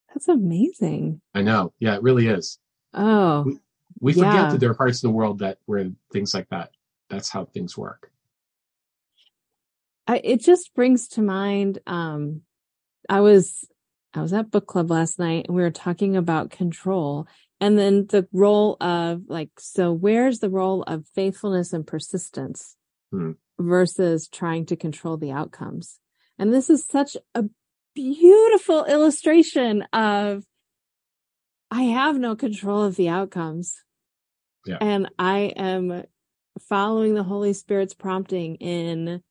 That's 0.09 0.29
amazing. 0.29 1.21
I 1.35 1.43
know. 1.43 1.73
Yeah, 1.79 1.97
it 1.97 2.03
really 2.03 2.29
is. 2.29 2.59
Oh, 2.95 3.59
we, 4.01 4.13
forget 4.13 4.35
yeah. 4.35 4.51
that 4.51 4.61
there 4.61 4.71
are 4.71 4.75
parts 4.75 4.99
of 4.99 5.03
the 5.03 5.11
world 5.11 5.41
that 5.41 5.59
where 5.67 5.91
things 6.13 6.35
like 6.35 6.49
that. 6.51 6.71
That's 7.09 7.29
how 7.29 7.45
things 7.45 7.77
work. 7.77 8.11
I, 10.07 10.21
it 10.25 10.41
just 10.41 10.75
brings 10.75 11.09
to 11.09 11.23
mind. 11.23 11.79
Um, 11.87 12.43
I 13.09 13.21
was 13.21 13.67
I 14.15 14.21
was 14.21 14.33
at 14.33 14.51
book 14.51 14.67
club 14.67 14.91
last 14.91 15.19
night 15.19 15.47
and 15.47 15.57
we 15.57 15.63
were 15.63 15.71
talking 15.71 16.17
about 16.17 16.51
control 16.51 17.27
and 17.61 17.79
then 17.79 18.07
the 18.09 18.27
role 18.33 18.77
of 18.81 19.23
like 19.29 19.51
so 19.59 19.93
where's 19.93 20.41
the 20.41 20.51
role 20.51 20.83
of 20.83 21.07
faithfulness 21.15 21.73
and 21.73 21.87
persistence 21.87 22.77
hmm. 23.11 23.33
versus 23.59 24.29
trying 24.29 24.67
to 24.67 24.77
control 24.77 25.17
the 25.17 25.31
outcomes. 25.31 25.99
And 26.39 26.53
this 26.53 26.69
is 26.69 26.87
such 26.87 27.17
a 27.35 27.45
beautiful 27.95 28.85
illustration 28.85 29.83
of 29.93 30.45
I 31.73 31.85
have 31.85 32.19
no 32.19 32.37
control 32.37 32.83
of 32.83 32.97
the 32.97 33.09
outcomes. 33.09 33.83
Yeah. 34.67 34.77
And 34.79 35.09
I 35.19 35.55
am 35.57 36.05
following 36.61 37.15
the 37.15 37.23
Holy 37.23 37.55
Spirit's 37.55 37.95
prompting 37.95 38.57
in 38.57 39.23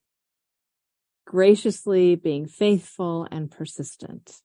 graciously 1.28 2.16
being 2.16 2.48
faithful 2.48 3.28
and 3.32 3.52
persistent. 3.52 4.42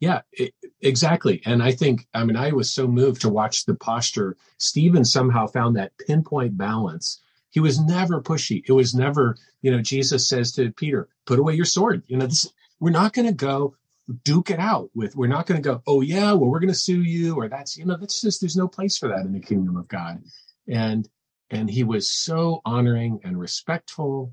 Yeah, 0.00 0.22
it, 0.32 0.54
exactly. 0.80 1.42
And 1.44 1.62
I 1.62 1.72
think, 1.72 2.06
I 2.14 2.24
mean, 2.24 2.36
I 2.36 2.52
was 2.52 2.70
so 2.70 2.88
moved 2.88 3.20
to 3.20 3.28
watch 3.28 3.66
the 3.66 3.74
posture. 3.74 4.38
Stephen 4.56 5.04
somehow 5.04 5.46
found 5.46 5.76
that 5.76 5.92
pinpoint 5.98 6.56
balance. 6.56 7.20
He 7.50 7.60
was 7.60 7.78
never 7.78 8.22
pushy. 8.22 8.64
It 8.66 8.72
was 8.72 8.94
never, 8.94 9.36
you 9.60 9.70
know, 9.70 9.82
Jesus 9.82 10.26
says 10.26 10.52
to 10.52 10.72
Peter, 10.72 11.08
put 11.26 11.38
away 11.38 11.52
your 11.52 11.66
sword. 11.66 12.02
You 12.06 12.16
know, 12.16 12.26
this, 12.26 12.50
we're 12.80 12.90
not 12.90 13.12
going 13.12 13.28
to 13.28 13.34
go 13.34 13.76
duke 14.22 14.50
it 14.50 14.58
out 14.58 14.90
with, 14.94 15.16
we're 15.16 15.26
not 15.26 15.46
going 15.46 15.62
to 15.62 15.68
go, 15.68 15.82
oh, 15.86 16.00
yeah, 16.00 16.32
well, 16.32 16.50
we're 16.50 16.60
going 16.60 16.68
to 16.68 16.74
sue 16.74 17.02
you, 17.02 17.36
or 17.36 17.48
that's, 17.48 17.76
you 17.76 17.84
know, 17.84 17.96
that's 17.96 18.20
just, 18.20 18.40
there's 18.40 18.56
no 18.56 18.68
place 18.68 18.98
for 18.98 19.08
that 19.08 19.24
in 19.24 19.32
the 19.32 19.40
kingdom 19.40 19.76
of 19.76 19.88
God. 19.88 20.22
And, 20.68 21.08
and 21.50 21.70
he 21.70 21.84
was 21.84 22.10
so 22.10 22.60
honoring 22.64 23.20
and 23.24 23.38
respectful 23.38 24.32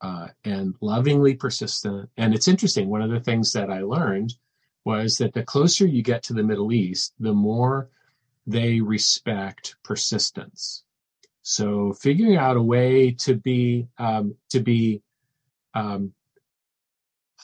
uh, 0.00 0.28
and 0.44 0.74
lovingly 0.80 1.34
persistent. 1.34 2.08
And 2.16 2.34
it's 2.34 2.48
interesting. 2.48 2.88
One 2.88 3.02
of 3.02 3.10
the 3.10 3.20
things 3.20 3.52
that 3.52 3.70
I 3.70 3.80
learned 3.82 4.34
was 4.84 5.18
that 5.18 5.34
the 5.34 5.42
closer 5.42 5.86
you 5.86 6.02
get 6.02 6.22
to 6.24 6.32
the 6.32 6.42
Middle 6.42 6.72
East, 6.72 7.14
the 7.20 7.34
more 7.34 7.90
they 8.46 8.80
respect 8.80 9.76
persistence. 9.84 10.82
So 11.42 11.92
figuring 11.92 12.36
out 12.36 12.56
a 12.56 12.62
way 12.62 13.12
to 13.20 13.34
be 13.34 13.88
um, 13.98 14.36
to 14.50 14.60
be 14.60 15.02
um, 15.74 16.12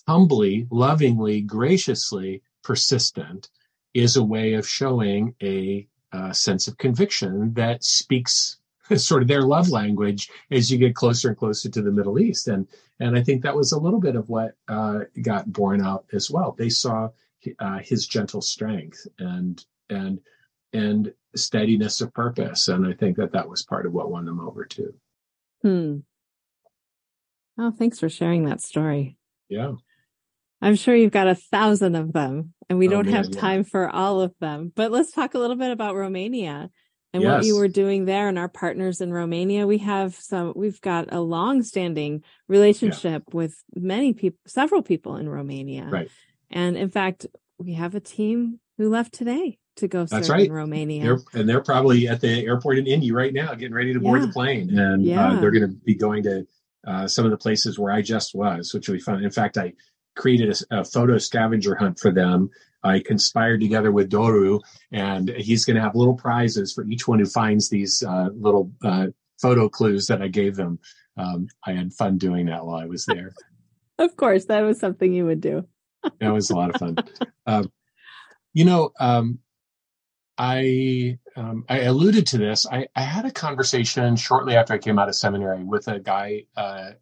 humbly, 0.06 0.66
lovingly, 0.70 1.40
graciously 1.40 2.42
persistent 2.62 3.48
is 3.94 4.16
a 4.16 4.22
way 4.22 4.54
of 4.54 4.68
showing 4.68 5.34
a, 5.42 5.86
a 6.12 6.34
sense 6.34 6.68
of 6.68 6.78
conviction 6.78 7.54
that 7.54 7.82
speaks 7.82 8.58
sort 8.96 9.22
of 9.22 9.28
their 9.28 9.42
love 9.42 9.68
language 9.70 10.28
as 10.50 10.70
you 10.70 10.78
get 10.78 10.94
closer 10.94 11.28
and 11.28 11.36
closer 11.36 11.68
to 11.68 11.82
the 11.82 11.92
Middle 11.92 12.18
East. 12.18 12.48
And 12.48 12.66
and 13.00 13.16
I 13.16 13.22
think 13.22 13.42
that 13.42 13.56
was 13.56 13.72
a 13.72 13.78
little 13.78 14.00
bit 14.00 14.16
of 14.16 14.28
what 14.28 14.54
uh, 14.68 15.00
got 15.22 15.52
borne 15.52 15.82
out 15.82 16.06
as 16.12 16.30
well. 16.30 16.54
They 16.56 16.70
saw 16.70 17.10
uh, 17.58 17.78
his 17.78 18.06
gentle 18.06 18.40
strength 18.40 19.06
and 19.18 19.64
and 19.90 20.20
and 20.72 21.12
steadiness 21.34 22.00
of 22.00 22.12
purpose, 22.14 22.68
and 22.68 22.86
I 22.86 22.92
think 22.92 23.16
that 23.16 23.32
that 23.32 23.48
was 23.48 23.62
part 23.62 23.86
of 23.86 23.92
what 23.92 24.10
won 24.10 24.24
them 24.24 24.40
over 24.40 24.64
too. 24.64 24.94
Hmm. 25.62 25.98
Oh, 27.58 27.70
thanks 27.70 27.98
for 27.98 28.08
sharing 28.08 28.44
that 28.44 28.60
story. 28.60 29.16
Yeah. 29.48 29.72
I'm 30.62 30.76
sure 30.76 30.94
you've 30.94 31.12
got 31.12 31.28
a 31.28 31.34
thousand 31.34 31.96
of 31.96 32.12
them, 32.12 32.54
and 32.68 32.78
we 32.78 32.88
oh, 32.88 32.90
don't 32.90 33.06
man, 33.06 33.14
have 33.14 33.30
time 33.30 33.60
yeah. 33.60 33.68
for 33.70 33.88
all 33.88 34.20
of 34.20 34.34
them. 34.40 34.72
But 34.74 34.90
let's 34.90 35.12
talk 35.12 35.34
a 35.34 35.38
little 35.38 35.56
bit 35.56 35.70
about 35.70 35.96
Romania 35.96 36.70
and 37.12 37.22
yes. 37.22 37.32
what 37.32 37.44
you 37.44 37.56
were 37.56 37.68
doing 37.68 38.04
there 38.04 38.28
and 38.28 38.38
our 38.38 38.48
partners 38.48 39.00
in 39.00 39.12
Romania. 39.12 39.66
We 39.66 39.78
have 39.78 40.14
some, 40.14 40.52
we've 40.56 40.80
got 40.80 41.12
a 41.12 41.20
long 41.20 41.62
standing 41.62 42.22
relationship 42.48 43.24
yeah. 43.28 43.36
with 43.36 43.54
many 43.74 44.12
people, 44.12 44.38
several 44.46 44.82
people 44.82 45.16
in 45.16 45.28
Romania. 45.28 45.88
Right. 45.90 46.10
And 46.50 46.76
in 46.76 46.90
fact, 46.90 47.26
we 47.58 47.74
have 47.74 47.94
a 47.94 48.00
team 48.00 48.60
who 48.78 48.88
left 48.90 49.14
today 49.14 49.58
to 49.76 49.88
go 49.88 50.04
That's 50.04 50.28
right. 50.28 50.46
in 50.46 50.52
Romania. 50.52 51.04
They're, 51.04 51.40
and 51.40 51.48
they're 51.48 51.62
probably 51.62 52.08
at 52.08 52.20
the 52.20 52.44
airport 52.44 52.78
in 52.78 52.86
Indy 52.86 53.12
right 53.12 53.32
now, 53.32 53.54
getting 53.54 53.74
ready 53.74 53.92
to 53.92 54.00
board 54.00 54.20
yeah. 54.20 54.26
the 54.26 54.32
plane. 54.32 54.78
And 54.78 55.02
uh, 55.02 55.10
yeah. 55.10 55.28
uh, 55.28 55.40
they're 55.40 55.50
going 55.50 55.70
to 55.70 55.76
be 55.76 55.94
going 55.94 56.22
to 56.24 56.46
uh, 56.86 57.08
some 57.08 57.24
of 57.24 57.30
the 57.30 57.36
places 57.36 57.78
where 57.78 57.92
I 57.92 58.00
just 58.00 58.34
was, 58.34 58.72
which 58.72 58.88
will 58.88 58.94
be 58.94 59.00
fun. 59.00 59.22
In 59.22 59.30
fact, 59.30 59.58
I 59.58 59.74
created 60.16 60.56
a, 60.70 60.80
a 60.80 60.84
photo 60.84 61.18
scavenger 61.18 61.74
hunt 61.74 61.98
for 61.98 62.12
them 62.12 62.50
I 62.86 63.00
conspired 63.00 63.60
together 63.60 63.90
with 63.90 64.10
Doru, 64.10 64.60
and 64.92 65.28
he's 65.30 65.64
going 65.64 65.76
to 65.76 65.82
have 65.82 65.96
little 65.96 66.14
prizes 66.14 66.72
for 66.72 66.84
each 66.84 67.08
one 67.08 67.18
who 67.18 67.26
finds 67.26 67.68
these 67.68 68.02
uh, 68.06 68.28
little 68.32 68.70
uh, 68.84 69.08
photo 69.40 69.68
clues 69.68 70.06
that 70.06 70.22
I 70.22 70.28
gave 70.28 70.56
them. 70.56 70.78
Um, 71.16 71.48
I 71.66 71.72
had 71.72 71.92
fun 71.92 72.18
doing 72.18 72.46
that 72.46 72.64
while 72.64 72.76
I 72.76 72.86
was 72.86 73.04
there. 73.06 73.32
of 73.98 74.16
course, 74.16 74.44
that 74.46 74.60
was 74.60 74.78
something 74.78 75.12
you 75.12 75.26
would 75.26 75.40
do. 75.40 75.66
that 76.20 76.32
was 76.32 76.50
a 76.50 76.56
lot 76.56 76.74
of 76.74 76.76
fun. 76.76 76.96
Um, 77.46 77.72
you 78.52 78.64
know, 78.64 78.90
um, 79.00 79.40
I 80.38 81.18
um, 81.34 81.64
I 81.68 81.80
alluded 81.80 82.26
to 82.28 82.38
this. 82.38 82.66
I, 82.70 82.86
I 82.94 83.02
had 83.02 83.24
a 83.24 83.30
conversation 83.30 84.16
shortly 84.16 84.54
after 84.54 84.74
I 84.74 84.78
came 84.78 84.98
out 84.98 85.08
of 85.08 85.16
seminary 85.16 85.64
with 85.64 85.88
a 85.88 85.98
guy, 85.98 86.44
uh, 86.56 86.92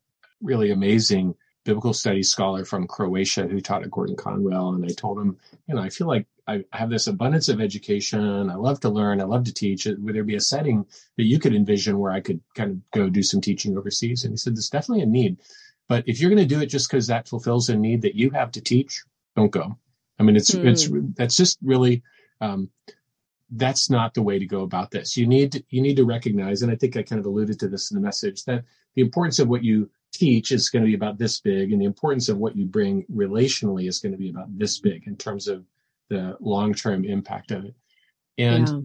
really 0.41 0.71
amazing 0.71 1.35
biblical 1.65 1.95
studies 1.95 2.31
scholar 2.31 2.65
from 2.65 2.87
Croatia 2.87 3.47
who 3.47 3.61
taught 3.61 3.83
at 3.83 3.91
Gordon 3.91 4.17
Conwell. 4.17 4.75
And 4.75 4.85
I 4.85 4.89
told 4.89 5.19
him, 5.19 5.37
you 5.67 5.75
know, 5.75 5.81
I 5.81 5.89
feel 5.89 6.07
like 6.07 6.27
I 6.47 6.63
have 6.73 6.91
this 6.91 7.07
abundance 7.07 7.49
of 7.49 7.61
education. 7.61 8.51
I 8.51 8.55
love 8.55 8.81
to 8.81 8.91
learn. 8.91 9.21
I 9.21 9.25
love 9.25 9.45
to 9.45 9.55
teach. 9.55 9.87
Would 9.87 10.15
there 10.15 10.25
be 10.25 10.37
a 10.37 10.41
setting 10.41 10.85
that 11.17 11.25
you 11.25 11.39
could 11.39 11.55
envision 11.55 11.99
where 11.99 12.13
I 12.13 12.21
could 12.21 12.41
kind 12.55 12.71
of 12.71 12.91
go 12.91 13.09
do 13.09 13.23
some 13.23 13.41
teaching 13.41 13.79
overseas? 13.79 14.25
And 14.25 14.33
he 14.33 14.37
said, 14.37 14.55
there's 14.55 14.69
definitely 14.69 15.05
a 15.05 15.07
need. 15.07 15.39
But 15.89 16.05
if 16.07 16.21
you're 16.21 16.31
going 16.31 16.47
to 16.47 16.55
do 16.55 16.61
it 16.61 16.67
just 16.67 16.91
because 16.91 17.07
that 17.07 17.29
fulfills 17.29 17.69
a 17.71 17.77
need 17.77 18.03
that 18.03 18.15
you 18.15 18.31
have 18.31 18.51
to 18.53 18.61
teach, 18.61 19.03
don't 19.37 19.51
go. 19.51 19.79
I 20.19 20.23
mean, 20.23 20.37
it's, 20.37 20.51
mm. 20.51 20.67
it's, 20.67 20.89
that's 21.17 21.37
just 21.37 21.59
really, 21.63 22.03
um, 22.41 22.71
that's 23.51 23.89
not 23.89 24.15
the 24.15 24.23
way 24.23 24.39
to 24.39 24.47
go 24.47 24.63
about 24.63 24.91
this. 24.91 25.17
You 25.17 25.27
need 25.27 25.53
to, 25.53 25.65
you 25.71 25.81
need 25.81 25.97
to 25.97 26.05
recognize, 26.05 26.63
and 26.63 26.71
I 26.71 26.77
think 26.77 26.97
I 26.97 27.03
kind 27.03 27.21
of 27.21 27.27
alluded 27.27 27.59
to 27.61 27.69
this 27.69 27.91
in 27.91 27.95
the 27.95 28.01
message, 28.01 28.45
that 28.45 28.65
the 28.95 29.03
importance 29.03 29.39
of 29.39 29.49
what 29.49 29.65
you 29.65 29.91
teach 30.17 30.53
is 30.53 30.71
going 30.71 30.85
to 30.85 30.89
be 30.89 30.95
about 30.95 31.19
this 31.19 31.41
big, 31.41 31.73
and 31.73 31.81
the 31.81 31.87
importance 31.87 32.29
of 32.29 32.39
what 32.39 32.57
you 32.57 32.65
bring 32.65 33.05
relationally 33.15 33.89
is 33.89 33.99
going 33.99 34.13
to 34.13 34.19
be 34.19 34.31
about 34.31 34.57
this 34.59 34.79
big 34.79 35.07
in 35.07 35.17
terms 35.17 35.49
of 35.49 35.65
the 36.09 36.37
long 36.41 36.75
term 36.75 37.05
impact 37.05 37.51
of 37.51 37.65
it. 37.65 37.75
And 38.39 38.69
yeah. 38.69 38.81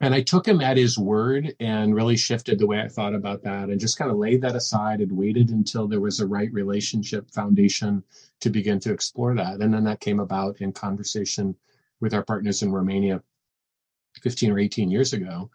and 0.00 0.14
I 0.14 0.22
took 0.22 0.46
him 0.46 0.60
at 0.60 0.76
his 0.76 0.98
word 0.98 1.54
and 1.60 1.94
really 1.94 2.16
shifted 2.16 2.58
the 2.58 2.66
way 2.66 2.80
I 2.80 2.88
thought 2.88 3.14
about 3.14 3.42
that 3.44 3.68
and 3.68 3.80
just 3.80 3.98
kind 3.98 4.10
of 4.10 4.16
laid 4.16 4.42
that 4.42 4.56
aside 4.56 5.00
and 5.00 5.12
waited 5.12 5.50
until 5.50 5.86
there 5.86 6.00
was 6.00 6.20
a 6.20 6.26
right 6.26 6.52
relationship 6.52 7.30
foundation 7.30 8.02
to 8.40 8.50
begin 8.50 8.80
to 8.80 8.92
explore 8.92 9.34
that. 9.34 9.60
And 9.60 9.72
then 9.72 9.84
that 9.84 10.00
came 10.00 10.20
about 10.20 10.60
in 10.60 10.72
conversation 10.72 11.56
with 12.00 12.14
our 12.14 12.24
partners 12.24 12.62
in 12.62 12.72
Romania 12.72 13.22
15 14.22 14.52
or 14.52 14.58
18 14.58 14.90
years 14.90 15.12
ago 15.12 15.50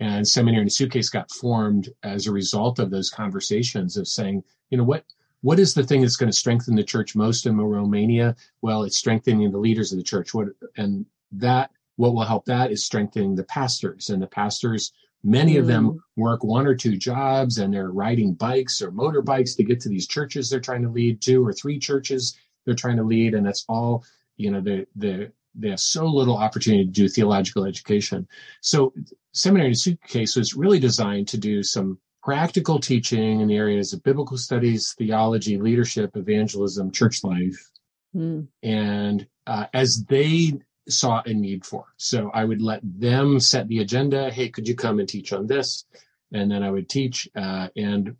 and 0.00 0.26
Seminary 0.26 0.62
in 0.62 0.66
a 0.66 0.70
Suitcase 0.70 1.10
got 1.10 1.30
formed 1.30 1.90
as 2.02 2.26
a 2.26 2.32
result 2.32 2.78
of 2.78 2.90
those 2.90 3.10
conversations 3.10 3.96
of 3.96 4.08
saying, 4.08 4.42
you 4.70 4.78
know, 4.78 4.84
what 4.84 5.04
what 5.42 5.58
is 5.58 5.72
the 5.72 5.84
thing 5.84 6.02
that's 6.02 6.16
going 6.16 6.30
to 6.30 6.36
strengthen 6.36 6.74
the 6.74 6.84
church 6.84 7.14
most 7.14 7.46
in 7.46 7.56
Romania? 7.58 8.36
Well, 8.60 8.82
it's 8.82 8.98
strengthening 8.98 9.50
the 9.50 9.58
leaders 9.58 9.92
of 9.92 9.98
the 9.98 10.04
church. 10.04 10.34
What 10.34 10.48
and 10.76 11.06
that 11.32 11.70
what 11.96 12.14
will 12.14 12.24
help 12.24 12.46
that 12.46 12.72
is 12.72 12.84
strengthening 12.84 13.34
the 13.34 13.44
pastors 13.44 14.10
and 14.10 14.22
the 14.22 14.26
pastors. 14.26 14.92
Many 15.22 15.54
mm. 15.54 15.60
of 15.60 15.66
them 15.66 15.90
mm. 15.90 15.98
work 16.16 16.42
one 16.42 16.66
or 16.66 16.74
two 16.74 16.96
jobs 16.96 17.58
and 17.58 17.72
they're 17.72 17.90
riding 17.90 18.34
bikes 18.34 18.80
or 18.80 18.90
motorbikes 18.90 19.54
to 19.56 19.64
get 19.64 19.80
to 19.80 19.90
these 19.90 20.06
churches 20.06 20.48
they're 20.48 20.60
trying 20.60 20.82
to 20.82 20.88
lead, 20.88 21.20
two 21.20 21.46
or 21.46 21.52
three 21.52 21.78
churches 21.78 22.36
they're 22.64 22.74
trying 22.74 22.96
to 22.96 23.04
lead, 23.04 23.34
and 23.34 23.44
that's 23.44 23.64
all 23.68 24.04
you 24.36 24.50
know 24.50 24.60
the 24.60 24.86
the 24.96 25.30
they 25.54 25.70
have 25.70 25.80
so 25.80 26.06
little 26.06 26.36
opportunity 26.36 26.84
to 26.84 26.90
do 26.90 27.08
theological 27.08 27.64
education. 27.64 28.26
So 28.60 28.92
seminary 29.32 29.74
suitcase 29.74 30.36
was 30.36 30.54
really 30.54 30.78
designed 30.78 31.28
to 31.28 31.38
do 31.38 31.62
some 31.62 31.98
practical 32.22 32.78
teaching 32.78 33.40
in 33.40 33.48
the 33.48 33.56
areas 33.56 33.92
of 33.92 34.02
biblical 34.02 34.36
studies, 34.36 34.94
theology, 34.98 35.58
leadership, 35.58 36.16
evangelism, 36.16 36.90
church 36.90 37.24
life, 37.24 37.70
mm. 38.14 38.46
and 38.62 39.26
uh, 39.46 39.66
as 39.72 40.04
they 40.04 40.52
saw 40.88 41.22
a 41.24 41.32
need 41.32 41.64
for. 41.64 41.86
So 41.96 42.30
I 42.32 42.44
would 42.44 42.60
let 42.60 42.80
them 42.82 43.40
set 43.40 43.68
the 43.68 43.80
agenda. 43.80 44.30
Hey, 44.30 44.48
could 44.48 44.68
you 44.68 44.74
come 44.74 44.98
and 44.98 45.08
teach 45.08 45.32
on 45.32 45.46
this? 45.46 45.84
And 46.32 46.50
then 46.50 46.62
I 46.62 46.70
would 46.70 46.88
teach, 46.88 47.28
uh, 47.34 47.68
and 47.76 48.16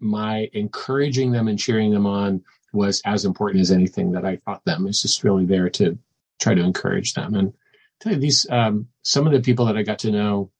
my 0.00 0.48
encouraging 0.52 1.30
them 1.30 1.48
and 1.48 1.58
cheering 1.58 1.92
them 1.92 2.06
on 2.06 2.42
was 2.72 3.02
as 3.04 3.24
important 3.24 3.60
as 3.60 3.70
anything 3.70 4.12
that 4.12 4.24
I 4.24 4.36
taught 4.36 4.64
them. 4.64 4.86
It's 4.86 5.02
just 5.02 5.22
really 5.22 5.44
there 5.44 5.68
to 5.70 5.98
try 6.42 6.54
to 6.54 6.62
encourage 6.62 7.14
them. 7.14 7.34
And 7.34 7.52
tell 8.00 8.12
you, 8.12 8.18
these 8.18 8.46
um, 8.50 8.88
some 9.02 9.26
of 9.26 9.32
the 9.32 9.40
people 9.40 9.66
that 9.66 9.76
I 9.76 9.82
got 9.82 10.00
to 10.00 10.10
know 10.10 10.50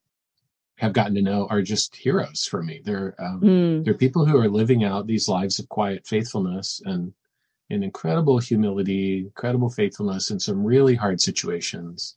have 0.79 0.93
gotten 0.93 1.15
to 1.15 1.23
know 1.23 1.47
are 1.51 1.63
just 1.63 1.95
heroes 1.97 2.45
for 2.45 2.63
me. 2.63 2.81
They're 2.85 3.15
um, 3.19 3.41
mm. 3.41 3.85
they're 3.85 3.95
people 3.95 4.25
who 4.25 4.39
are 4.39 4.49
living 4.49 4.85
out 4.85 5.07
these 5.07 5.29
lives 5.29 5.59
of 5.59 5.69
quiet 5.69 6.07
faithfulness 6.07 6.81
and 6.85 7.13
in 7.71 7.83
incredible 7.83 8.39
humility, 8.39 9.21
incredible 9.21 9.71
faithfulness 9.71 10.31
in 10.31 10.39
some 10.39 10.65
really 10.65 10.95
hard 10.95 11.21
situations. 11.21 12.17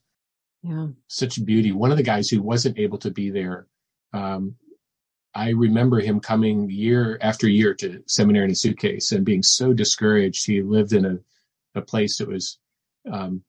Yeah, 0.62 0.88
such 1.08 1.44
beauty. 1.46 1.72
One 1.72 1.92
of 1.92 1.98
the 1.98 2.04
guys 2.04 2.30
who 2.30 2.42
wasn't 2.42 2.80
able 2.80 2.98
to 3.00 3.12
be 3.12 3.30
there, 3.30 3.68
um, 4.14 4.56
I 5.34 5.50
remember 5.50 6.00
him 6.00 6.20
coming 6.20 6.70
year 6.70 7.20
after 7.22 7.48
year 7.48 7.74
to 7.76 8.02
seminary 8.08 8.46
in 8.46 8.52
a 8.52 8.56
suitcase 8.56 9.12
and 9.12 9.26
being 9.26 9.44
so 9.44 9.74
discouraged. 9.74 10.46
He 10.46 10.62
lived 10.62 10.94
in 10.94 11.06
a 11.06 11.18
a 11.76 11.82
place 11.82 12.18
that 12.18 12.28
was 12.28 12.58
um, 13.12 13.44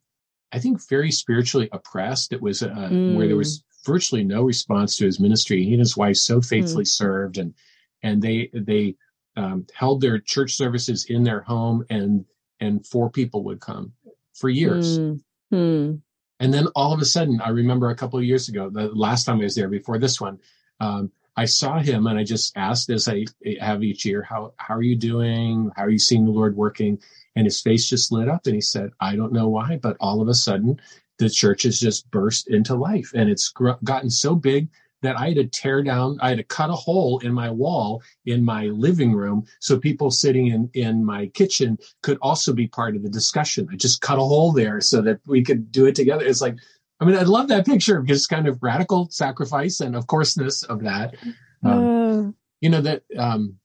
I 0.53 0.59
think 0.59 0.87
very 0.89 1.11
spiritually 1.11 1.69
oppressed. 1.73 2.33
It 2.33 2.41
was 2.41 2.63
uh, 2.63 2.69
mm. 2.69 3.17
where 3.17 3.27
there 3.27 3.37
was 3.37 3.65
virtually 3.85 4.25
no 4.25 4.43
response 4.43 4.97
to 4.97 5.05
his 5.05 5.21
ministry. 5.21 5.65
He 5.65 5.73
and 5.73 5.81
his 5.81 5.97
wife 5.97 6.17
so 6.17 6.41
faithfully 6.41 6.85
mm. 6.85 6.89
served, 6.89 7.39
and 7.39 7.55
and 8.03 8.23
they 8.23 8.51
they 8.53 8.97
um, 9.37 9.67
held 9.75 10.01
their 10.01 10.19
church 10.19 10.55
services 10.55 11.07
in 11.07 11.25
their 11.25 11.41
home, 11.41 11.85
and 11.91 12.25
and 12.61 12.87
four 12.87 13.11
people 13.11 13.43
would 13.45 13.61
come 13.61 13.93
for 14.35 14.49
years. 14.49 14.99
Mm. 14.99 15.21
mm. 15.53 16.01
And 16.39 16.53
then 16.53 16.67
all 16.75 16.93
of 16.93 17.01
a 17.01 17.05
sudden, 17.07 17.41
I 17.41 17.49
remember 17.49 17.89
a 17.89 17.97
couple 17.97 18.19
of 18.19 18.25
years 18.25 18.51
ago, 18.51 18.69
the 18.69 18.89
last 18.89 19.25
time 19.25 19.41
I 19.41 19.45
was 19.45 19.55
there 19.55 19.69
before 19.69 19.99
this 19.99 20.21
one, 20.21 20.39
um, 20.81 21.11
I 21.37 21.45
saw 21.45 21.79
him 21.79 22.07
and 22.07 22.19
I 22.19 22.25
just 22.25 22.57
asked, 22.57 22.89
as 22.91 23.09
I 23.09 23.27
have 23.61 23.83
each 23.83 24.05
year, 24.05 24.23
how 24.23 24.55
how 24.57 24.75
are 24.75 24.83
you 24.83 24.97
doing? 24.97 25.71
How 25.77 25.85
are 25.85 25.91
you 25.91 25.99
seeing 25.99 26.25
the 26.25 26.31
Lord 26.31 26.57
working? 26.57 26.99
And 27.35 27.45
his 27.45 27.61
face 27.61 27.89
just 27.89 28.11
lit 28.11 28.29
up 28.29 28.47
and 28.47 28.55
he 28.55 28.61
said, 28.61 28.91
I 29.01 29.17
don't 29.17 29.33
know 29.33 29.49
why, 29.49 29.79
but 29.83 29.97
all 30.01 30.23
of 30.23 30.29
a 30.29 30.35
sudden 30.35 30.81
the 31.19 31.29
church 31.29 31.65
has 31.65 31.79
just 31.79 32.11
burst 32.11 32.49
into 32.49 32.75
life 32.75 33.13
and 33.15 33.29
it's 33.29 33.49
gr- 33.51 33.73
gotten 33.85 34.11
so 34.11 34.35
big 34.35 34.69
that 35.03 35.19
I 35.19 35.29
had 35.29 35.37
to 35.37 35.47
tear 35.47 35.83
down, 35.83 36.19
I 36.21 36.31
had 36.31 36.39
to 36.39 36.45
cut 36.45 36.71
a 36.71 36.75
hole 36.75 37.19
in 37.19 37.33
my 37.33 37.51
wall 37.51 38.03
in 38.25 38.43
my 38.43 38.65
living 38.67 39.13
room 39.13 39.47
so 39.61 39.79
people 39.79 40.11
sitting 40.11 40.47
in, 40.49 40.71
in 40.73 41.05
my 41.05 41.27
kitchen 41.29 41.79
could 42.03 42.19
also 42.23 42.55
be 42.55 42.67
part 42.67 42.97
of 42.97 43.03
the 43.03 43.11
discussion. 43.11 43.69
I 43.71 43.77
just 43.77 44.01
cut 44.01 44.19
a 44.19 44.23
hole 44.23 44.53
there 44.53 44.81
so 44.81 45.03
that 45.03 45.21
we 45.27 45.45
could 45.45 45.71
do 45.71 45.85
it 45.85 45.95
together. 45.95 46.25
It's 46.25 46.41
like, 46.41 46.57
I 47.01 47.05
mean, 47.05 47.17
I 47.17 47.23
love 47.23 47.49
that 47.49 47.67
picture 47.67 48.01
because 48.01 48.19
it's 48.19 48.27
kind 48.27 48.49
of 48.49 48.63
radical 48.63 49.09
sacrifice 49.11 49.81
and 49.81 49.95
of 49.95 50.07
courseness 50.07 50.63
of 50.63 50.83
that. 50.83 51.15
Um, 51.63 52.29
uh. 52.29 52.33
You 52.61 52.71
know, 52.71 52.81
that, 52.81 53.03
um, 53.19 53.57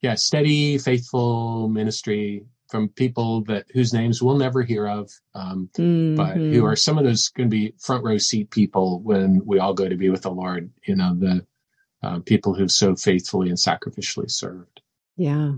yeah, 0.00 0.14
steady, 0.14 0.78
faithful 0.78 1.68
ministry 1.68 2.44
from 2.68 2.88
people 2.88 3.42
that 3.42 3.66
whose 3.72 3.92
names 3.92 4.22
we'll 4.22 4.38
never 4.38 4.62
hear 4.62 4.86
of, 4.86 5.10
um, 5.34 5.68
mm-hmm. 5.74 6.14
but 6.14 6.36
who 6.36 6.64
are 6.64 6.76
some 6.76 6.96
of 6.96 7.04
those 7.04 7.28
going 7.28 7.50
to 7.50 7.54
be 7.54 7.74
front 7.78 8.04
row 8.04 8.16
seat 8.16 8.50
people 8.50 9.00
when 9.00 9.42
we 9.44 9.58
all 9.58 9.74
go 9.74 9.88
to 9.88 9.96
be 9.96 10.08
with 10.08 10.22
the 10.22 10.30
Lord. 10.30 10.70
You 10.86 10.96
know, 10.96 11.14
the 11.14 11.44
uh, 12.02 12.20
people 12.20 12.54
who've 12.54 12.70
so 12.70 12.96
faithfully 12.96 13.48
and 13.48 13.58
sacrificially 13.58 14.30
served. 14.30 14.80
Yeah. 15.16 15.54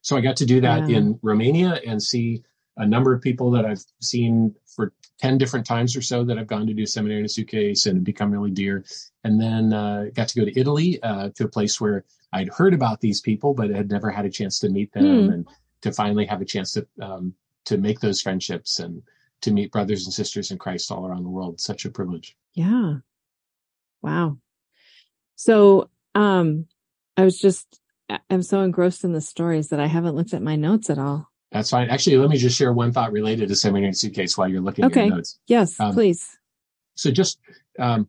So 0.00 0.16
I 0.16 0.20
got 0.20 0.36
to 0.36 0.46
do 0.46 0.60
that 0.62 0.88
yeah. 0.88 0.98
in 0.98 1.18
Romania 1.22 1.80
and 1.86 2.02
see 2.02 2.42
a 2.76 2.86
number 2.86 3.12
of 3.12 3.20
people 3.20 3.50
that 3.52 3.66
I've 3.66 3.84
seen 4.00 4.54
for 4.64 4.92
10 5.18 5.38
different 5.38 5.66
times 5.66 5.96
or 5.96 6.02
so 6.02 6.24
that 6.24 6.38
I've 6.38 6.46
gone 6.46 6.66
to 6.66 6.74
do 6.74 6.84
seminary 6.84 7.20
in 7.20 7.26
a 7.26 7.28
suitcase 7.28 7.86
and 7.86 8.04
become 8.04 8.30
really 8.30 8.50
dear. 8.50 8.84
And 9.24 9.40
then 9.40 9.72
uh, 9.72 10.06
got 10.14 10.28
to 10.28 10.38
go 10.38 10.44
to 10.44 10.58
Italy 10.60 11.02
uh, 11.02 11.30
to 11.36 11.44
a 11.44 11.48
place 11.48 11.80
where 11.80 12.04
I'd 12.32 12.50
heard 12.50 12.74
about 12.74 13.00
these 13.00 13.20
people, 13.20 13.54
but 13.54 13.70
had 13.70 13.90
never 13.90 14.10
had 14.10 14.26
a 14.26 14.30
chance 14.30 14.58
to 14.60 14.68
meet 14.68 14.92
them. 14.92 15.04
Mm. 15.04 15.32
And 15.32 15.48
to 15.82 15.92
finally 15.92 16.26
have 16.26 16.40
a 16.40 16.44
chance 16.44 16.72
to 16.72 16.86
um, 17.00 17.34
to 17.64 17.78
make 17.78 18.00
those 18.00 18.20
friendships 18.20 18.78
and 18.78 19.02
to 19.42 19.50
meet 19.50 19.72
brothers 19.72 20.04
and 20.04 20.12
sisters 20.12 20.50
in 20.50 20.58
Christ 20.58 20.90
all 20.90 21.06
around 21.06 21.24
the 21.24 21.30
world. 21.30 21.60
Such 21.60 21.84
a 21.84 21.90
privilege. 21.90 22.36
Yeah. 22.54 22.96
Wow. 24.02 24.38
So 25.36 25.90
um 26.14 26.66
I 27.16 27.24
was 27.24 27.38
just 27.38 27.80
I'm 28.30 28.42
so 28.42 28.62
engrossed 28.62 29.04
in 29.04 29.12
the 29.12 29.20
stories 29.20 29.68
that 29.68 29.80
I 29.80 29.86
haven't 29.86 30.14
looked 30.14 30.34
at 30.34 30.42
my 30.42 30.56
notes 30.56 30.90
at 30.90 30.98
all. 30.98 31.30
That's 31.52 31.70
fine. 31.70 31.88
Actually, 31.88 32.16
let 32.16 32.28
me 32.28 32.36
just 32.36 32.56
share 32.56 32.72
one 32.72 32.92
thought 32.92 33.12
related 33.12 33.48
to 33.48 33.56
seminary 33.56 33.92
suitcase 33.92 34.36
while 34.36 34.48
you're 34.48 34.60
looking 34.60 34.84
okay. 34.86 35.02
at 35.02 35.06
your 35.06 35.16
notes. 35.16 35.38
Yes, 35.46 35.78
um, 35.78 35.94
please. 35.94 36.38
So 36.96 37.10
just 37.10 37.38
um, 37.78 38.08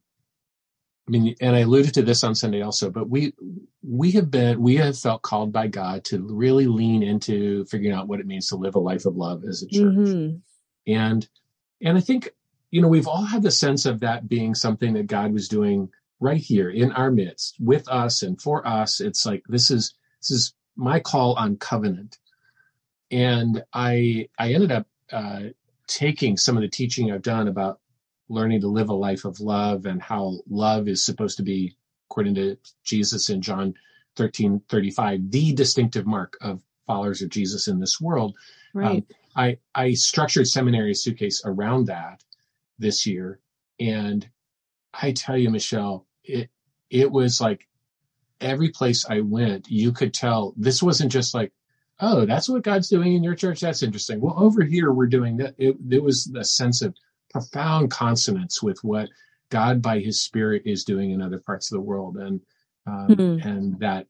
I 1.07 1.11
mean, 1.11 1.35
and 1.39 1.55
I 1.55 1.59
alluded 1.59 1.93
to 1.95 2.01
this 2.01 2.23
on 2.23 2.35
Sunday 2.35 2.61
also, 2.61 2.89
but 2.89 3.09
we 3.09 3.33
we 3.81 4.11
have 4.11 4.29
been 4.29 4.61
we 4.61 4.75
have 4.75 4.97
felt 4.97 5.21
called 5.21 5.53
by 5.53 5.67
God 5.67 6.03
to 6.05 6.19
really 6.19 6.67
lean 6.67 7.01
into 7.01 7.65
figuring 7.65 7.95
out 7.95 8.07
what 8.07 8.19
it 8.19 8.27
means 8.27 8.47
to 8.47 8.57
live 8.57 8.75
a 8.75 8.79
life 8.79 9.05
of 9.05 9.15
love 9.15 9.43
as 9.45 9.63
a 9.63 9.67
church. 9.67 9.95
Mm-hmm. 9.95 10.37
And 10.91 11.27
and 11.81 11.97
I 11.97 12.01
think, 12.01 12.31
you 12.71 12.81
know, 12.81 12.89
we've 12.89 13.07
all 13.07 13.23
had 13.23 13.43
the 13.43 13.51
sense 13.51 13.85
of 13.85 14.01
that 14.01 14.27
being 14.27 14.53
something 14.53 14.93
that 14.93 15.07
God 15.07 15.31
was 15.31 15.47
doing 15.47 15.89
right 16.19 16.41
here 16.41 16.69
in 16.69 16.91
our 16.91 17.11
midst 17.11 17.55
with 17.59 17.87
us 17.87 18.21
and 18.21 18.41
for 18.41 18.67
us. 18.67 18.99
It's 18.99 19.25
like 19.25 19.43
this 19.47 19.71
is 19.71 19.93
this 20.21 20.31
is 20.31 20.53
my 20.75 20.99
call 20.99 21.35
on 21.35 21.55
covenant. 21.55 22.17
And 23.11 23.63
I 23.73 24.27
I 24.37 24.53
ended 24.53 24.71
up 24.71 24.87
uh, 25.11 25.41
taking 25.87 26.37
some 26.37 26.57
of 26.57 26.61
the 26.61 26.69
teaching 26.69 27.11
I've 27.11 27.21
done 27.21 27.47
about 27.47 27.79
learning 28.29 28.61
to 28.61 28.67
live 28.67 28.89
a 28.89 28.93
life 28.93 29.25
of 29.25 29.39
love 29.39 29.85
and 29.85 30.01
how 30.01 30.39
love 30.49 30.87
is 30.87 31.03
supposed 31.03 31.37
to 31.37 31.43
be, 31.43 31.75
according 32.09 32.35
to 32.35 32.57
Jesus 32.83 33.29
in 33.29 33.41
John 33.41 33.73
13 34.17 34.61
35, 34.67 35.31
the 35.31 35.53
distinctive 35.53 36.05
mark 36.05 36.37
of 36.41 36.61
followers 36.85 37.21
of 37.21 37.29
Jesus 37.29 37.67
in 37.67 37.79
this 37.79 38.01
world. 38.01 38.35
Um, 38.75 38.81
right. 38.81 38.89
Um, 38.89 39.05
I, 39.35 39.57
I 39.75 39.93
structured 39.93 40.47
seminary 40.47 40.95
suitcase 40.95 41.43
around 41.45 41.85
that 41.85 42.23
this 42.79 43.05
year. 43.05 43.39
And 43.79 44.27
I 44.93 45.11
tell 45.11 45.37
you, 45.37 45.51
Michelle, 45.51 46.07
it, 46.23 46.49
it 46.89 47.11
was 47.11 47.39
like 47.39 47.67
every 48.41 48.69
place 48.69 49.05
I 49.07 49.19
went, 49.21 49.69
you 49.69 49.91
could 49.91 50.13
tell 50.13 50.55
this 50.57 50.81
wasn't 50.81 51.11
just 51.11 51.35
like, 51.35 51.51
oh, 51.99 52.25
that's 52.25 52.49
what 52.49 52.63
God's 52.63 52.89
doing 52.89 53.13
in 53.13 53.23
your 53.23 53.35
church. 53.35 53.61
That's 53.61 53.83
interesting. 53.83 54.21
Well, 54.21 54.35
over 54.37 54.63
here, 54.63 54.91
we're 54.91 55.07
doing 55.07 55.37
that. 55.37 55.55
It, 55.57 55.77
it 55.89 56.03
was 56.03 56.31
a 56.35 56.43
sense 56.43 56.81
of 56.81 56.95
profound 57.31 57.91
consonance 57.91 58.61
with 58.61 58.83
what 58.83 59.09
God 59.49 59.81
by 59.81 59.99
His 59.99 60.21
Spirit 60.21 60.63
is 60.65 60.83
doing 60.83 61.11
in 61.11 61.21
other 61.21 61.39
parts 61.39 61.71
of 61.71 61.75
the 61.75 61.81
world, 61.81 62.17
and 62.17 62.41
um, 62.85 63.07
mm-hmm. 63.09 63.47
and 63.47 63.79
that 63.79 64.07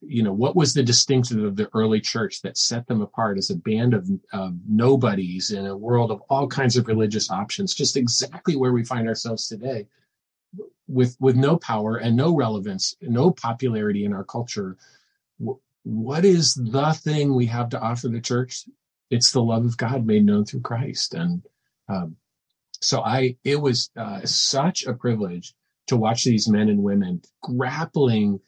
you 0.00 0.22
know 0.22 0.32
what 0.32 0.56
was 0.56 0.72
the 0.72 0.82
distinctive 0.82 1.42
of 1.42 1.56
the 1.56 1.68
early 1.74 2.00
church 2.00 2.42
that 2.42 2.56
set 2.56 2.86
them 2.86 3.00
apart 3.00 3.38
as 3.38 3.50
a 3.50 3.56
band 3.56 3.94
of, 3.94 4.08
of 4.32 4.54
nobodies 4.68 5.50
in 5.50 5.66
a 5.66 5.76
world 5.76 6.10
of 6.10 6.22
all 6.28 6.46
kinds 6.46 6.76
of 6.76 6.86
religious 6.86 7.30
options, 7.30 7.74
just 7.74 7.96
exactly 7.96 8.56
where 8.56 8.72
we 8.72 8.84
find 8.84 9.08
ourselves 9.08 9.48
today, 9.48 9.86
with 10.88 11.16
with 11.20 11.36
no 11.36 11.56
power 11.56 11.96
and 11.96 12.16
no 12.16 12.34
relevance, 12.34 12.94
no 13.02 13.30
popularity 13.30 14.04
in 14.04 14.12
our 14.12 14.24
culture. 14.24 14.76
What 15.86 16.24
is 16.24 16.54
the 16.54 16.98
thing 17.00 17.32
we 17.32 17.46
have 17.46 17.68
to 17.68 17.80
offer 17.80 18.08
the 18.08 18.20
church? 18.20 18.64
It's 19.08 19.30
the 19.30 19.40
love 19.40 19.64
of 19.64 19.76
God 19.76 20.04
made 20.04 20.26
known 20.26 20.44
through 20.44 20.62
Christ, 20.62 21.14
and 21.14 21.46
um, 21.88 22.16
so 22.80 23.02
I, 23.02 23.36
it 23.44 23.60
was 23.60 23.90
uh, 23.96 24.22
such 24.24 24.84
a 24.84 24.94
privilege 24.94 25.54
to 25.86 25.96
watch 25.96 26.24
these 26.24 26.48
men 26.48 26.68
and 26.70 26.82
women 26.82 27.22
grappling 27.40 28.40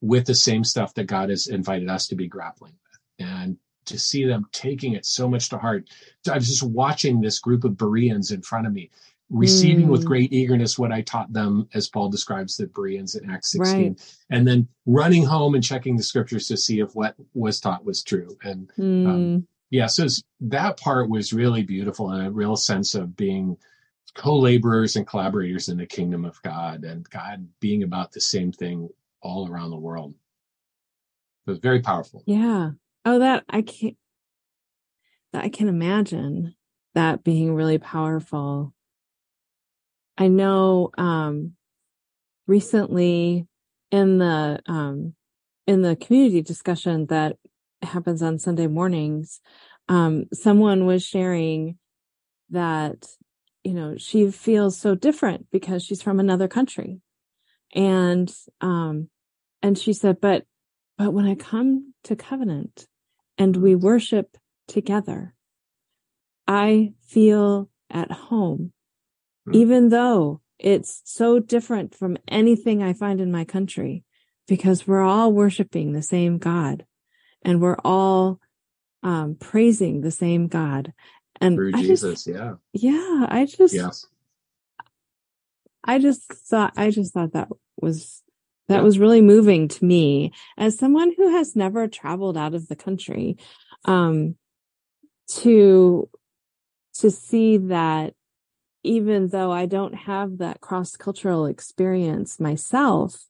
with 0.00 0.26
the 0.26 0.34
same 0.36 0.62
stuff 0.62 0.94
that 0.94 1.08
God 1.08 1.30
has 1.30 1.48
invited 1.48 1.90
us 1.90 2.06
to 2.06 2.14
be 2.14 2.28
grappling 2.28 2.74
with, 2.74 3.28
and 3.28 3.56
to 3.86 3.98
see 3.98 4.24
them 4.24 4.46
taking 4.52 4.92
it 4.92 5.04
so 5.04 5.28
much 5.28 5.48
to 5.48 5.58
heart. 5.58 5.88
I 6.30 6.36
was 6.36 6.46
just 6.46 6.62
watching 6.62 7.20
this 7.20 7.40
group 7.40 7.64
of 7.64 7.76
Bereans 7.76 8.30
in 8.30 8.42
front 8.42 8.68
of 8.68 8.72
me, 8.72 8.92
receiving 9.30 9.86
mm. 9.86 9.90
with 9.90 10.04
great 10.04 10.32
eagerness 10.32 10.78
what 10.78 10.92
I 10.92 11.02
taught 11.02 11.32
them, 11.32 11.68
as 11.74 11.88
Paul 11.88 12.08
describes 12.08 12.56
the 12.56 12.66
Bereans 12.68 13.16
in 13.16 13.28
Acts 13.30 13.52
16, 13.52 13.88
right. 13.88 14.16
and 14.30 14.46
then 14.46 14.68
running 14.86 15.24
home 15.24 15.54
and 15.54 15.64
checking 15.64 15.96
the 15.96 16.02
scriptures 16.02 16.46
to 16.48 16.56
see 16.56 16.80
if 16.80 16.94
what 16.94 17.16
was 17.34 17.60
taught 17.60 17.84
was 17.84 18.02
true. 18.02 18.36
And 18.42 18.70
mm. 18.78 19.06
um, 19.08 19.48
yeah, 19.70 19.86
so 19.86 20.06
that 20.40 20.78
part 20.78 21.10
was 21.10 21.32
really 21.32 21.62
beautiful 21.62 22.10
and 22.10 22.26
a 22.26 22.30
real 22.30 22.56
sense 22.56 22.94
of 22.94 23.16
being 23.16 23.56
co-laborers 24.14 24.96
and 24.96 25.06
collaborators 25.06 25.68
in 25.68 25.76
the 25.76 25.86
kingdom 25.86 26.24
of 26.24 26.40
God 26.42 26.84
and 26.84 27.08
God 27.10 27.46
being 27.60 27.82
about 27.82 28.12
the 28.12 28.20
same 28.20 28.52
thing 28.52 28.88
all 29.20 29.50
around 29.50 29.70
the 29.70 29.76
world. 29.76 30.14
It 31.46 31.50
was 31.50 31.58
very 31.58 31.80
powerful. 31.80 32.22
Yeah. 32.26 32.70
Oh, 33.04 33.18
that 33.18 33.44
I 33.48 33.62
can't, 33.62 33.96
that 35.32 35.44
I 35.44 35.48
can 35.48 35.68
imagine 35.68 36.54
that 36.94 37.24
being 37.24 37.54
really 37.54 37.78
powerful. 37.78 38.72
I 40.18 40.28
know, 40.28 40.90
um, 40.96 41.52
recently 42.46 43.46
in 43.90 44.18
the, 44.18 44.60
um, 44.66 45.14
in 45.66 45.82
the 45.82 45.96
community 45.96 46.42
discussion 46.42 47.06
that 47.06 47.36
happens 47.82 48.22
on 48.22 48.38
Sunday 48.38 48.66
mornings, 48.66 49.40
um, 49.88 50.26
someone 50.32 50.86
was 50.86 51.04
sharing 51.04 51.78
that, 52.50 53.06
you 53.64 53.74
know, 53.74 53.96
she 53.96 54.30
feels 54.30 54.78
so 54.78 54.94
different 54.94 55.46
because 55.50 55.84
she's 55.84 56.02
from 56.02 56.20
another 56.20 56.48
country. 56.48 57.00
And, 57.74 58.32
um, 58.60 59.08
and 59.62 59.76
she 59.76 59.92
said, 59.92 60.20
but, 60.20 60.44
but 60.96 61.12
when 61.12 61.26
I 61.26 61.34
come 61.34 61.94
to 62.04 62.16
covenant, 62.16 62.86
and 63.38 63.56
we 63.56 63.74
worship 63.74 64.36
together. 64.66 65.34
I 66.46 66.92
feel 67.06 67.68
at 67.90 68.10
home, 68.10 68.72
mm. 69.46 69.54
even 69.54 69.88
though 69.88 70.40
it's 70.58 71.02
so 71.04 71.38
different 71.38 71.94
from 71.94 72.16
anything 72.28 72.82
I 72.82 72.92
find 72.92 73.20
in 73.20 73.30
my 73.30 73.44
country 73.44 74.04
because 74.48 74.86
we're 74.86 75.02
all 75.02 75.32
worshiping 75.32 75.92
the 75.92 76.02
same 76.02 76.38
God 76.38 76.86
and 77.42 77.60
we're 77.60 77.78
all 77.84 78.40
um, 79.02 79.36
praising 79.38 80.00
the 80.00 80.10
same 80.10 80.48
God. 80.48 80.92
And 81.40 81.56
Through 81.56 81.72
I 81.74 81.82
Jesus, 81.82 82.24
just, 82.24 82.26
yeah. 82.26 82.54
Yeah. 82.72 83.26
I 83.28 83.46
just, 83.46 83.74
yes. 83.74 84.06
I 85.84 85.98
just 85.98 86.24
thought, 86.32 86.72
I 86.76 86.90
just 86.90 87.12
thought 87.12 87.32
that 87.32 87.48
was, 87.80 88.22
that 88.68 88.76
yeah. 88.76 88.82
was 88.82 88.98
really 88.98 89.20
moving 89.20 89.68
to 89.68 89.84
me 89.84 90.32
as 90.56 90.78
someone 90.78 91.12
who 91.16 91.28
has 91.30 91.54
never 91.54 91.86
traveled 91.86 92.36
out 92.36 92.54
of 92.54 92.68
the 92.68 92.76
country. 92.76 93.36
Um, 93.84 94.36
to, 95.28 96.08
to 96.94 97.10
see 97.10 97.56
that 97.58 98.14
even 98.86 99.28
though 99.28 99.52
I 99.52 99.66
don't 99.66 99.94
have 99.94 100.38
that 100.38 100.60
cross 100.60 100.96
cultural 100.96 101.46
experience 101.46 102.38
myself, 102.40 103.24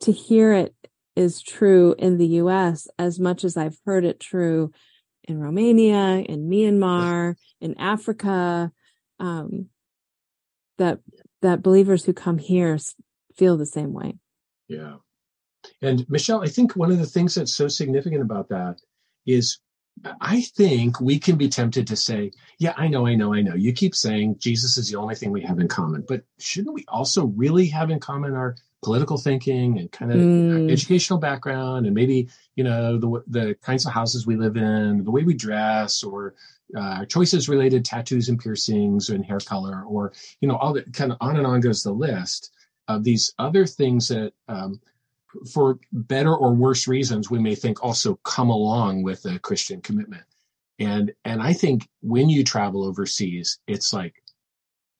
to 0.00 0.12
hear 0.12 0.52
it 0.52 0.74
is 1.14 1.40
true 1.40 1.94
in 1.98 2.18
the 2.18 2.26
US 2.26 2.88
as 2.98 3.18
much 3.18 3.44
as 3.44 3.56
I've 3.56 3.78
heard 3.86 4.04
it 4.04 4.20
true 4.20 4.72
in 5.24 5.40
Romania, 5.40 6.18
in 6.18 6.48
Myanmar, 6.48 7.36
in 7.60 7.78
Africa, 7.78 8.70
um, 9.18 9.66
that 10.78 11.00
that 11.42 11.62
believers 11.62 12.04
who 12.04 12.12
come 12.12 12.38
here 12.38 12.78
feel 13.36 13.56
the 13.56 13.66
same 13.66 13.92
way. 13.92 14.18
Yeah. 14.68 14.96
And 15.82 16.08
Michelle, 16.08 16.42
I 16.42 16.48
think 16.48 16.76
one 16.76 16.92
of 16.92 16.98
the 16.98 17.06
things 17.06 17.34
that's 17.34 17.54
so 17.54 17.68
significant 17.68 18.22
about 18.22 18.48
that 18.50 18.80
is 19.26 19.58
I 20.20 20.42
think 20.42 21.00
we 21.00 21.18
can 21.18 21.36
be 21.36 21.48
tempted 21.48 21.86
to 21.86 21.96
say, 21.96 22.32
yeah, 22.58 22.74
I 22.76 22.88
know, 22.88 23.06
I 23.06 23.14
know, 23.14 23.32
I 23.32 23.40
know. 23.40 23.54
You 23.54 23.72
keep 23.72 23.94
saying 23.94 24.36
Jesus 24.38 24.76
is 24.76 24.90
the 24.90 24.96
only 24.98 25.14
thing 25.14 25.32
we 25.32 25.42
have 25.42 25.58
in 25.58 25.68
common, 25.68 26.04
but 26.06 26.22
shouldn't 26.38 26.74
we 26.74 26.84
also 26.88 27.26
really 27.26 27.66
have 27.68 27.90
in 27.90 27.98
common 27.98 28.34
our 28.34 28.56
political 28.82 29.16
thinking 29.16 29.78
and 29.78 29.90
kind 29.90 30.12
of 30.12 30.18
mm. 30.18 30.70
educational 30.70 31.18
background 31.18 31.86
and 31.86 31.94
maybe, 31.94 32.28
you 32.56 32.62
know, 32.62 32.98
the, 32.98 33.22
the 33.26 33.54
kinds 33.62 33.86
of 33.86 33.92
houses 33.92 34.26
we 34.26 34.36
live 34.36 34.56
in, 34.56 35.02
the 35.02 35.10
way 35.10 35.24
we 35.24 35.34
dress 35.34 36.02
or 36.02 36.34
uh, 36.76 37.04
choices 37.06 37.48
related 37.48 37.84
tattoos 37.84 38.28
and 38.28 38.38
piercings 38.38 39.08
and 39.08 39.24
hair 39.24 39.40
color 39.40 39.82
or, 39.88 40.12
you 40.40 40.48
know, 40.48 40.56
all 40.56 40.74
that 40.74 40.92
kind 40.92 41.10
of 41.10 41.18
on 41.20 41.36
and 41.36 41.46
on 41.46 41.60
goes 41.60 41.82
the 41.82 41.90
list 41.90 42.52
of 42.86 43.02
these 43.02 43.32
other 43.38 43.66
things 43.66 44.08
that, 44.08 44.32
um, 44.48 44.80
for 45.52 45.78
better 45.92 46.34
or 46.34 46.54
worse 46.54 46.88
reasons, 46.88 47.30
we 47.30 47.38
may 47.38 47.54
think 47.54 47.82
also 47.82 48.16
come 48.24 48.50
along 48.50 49.02
with 49.02 49.24
a 49.24 49.38
Christian 49.38 49.80
commitment. 49.80 50.24
And 50.78 51.12
and 51.24 51.42
I 51.42 51.52
think 51.52 51.88
when 52.02 52.28
you 52.28 52.44
travel 52.44 52.84
overseas, 52.84 53.58
it's 53.66 53.92
like 53.92 54.22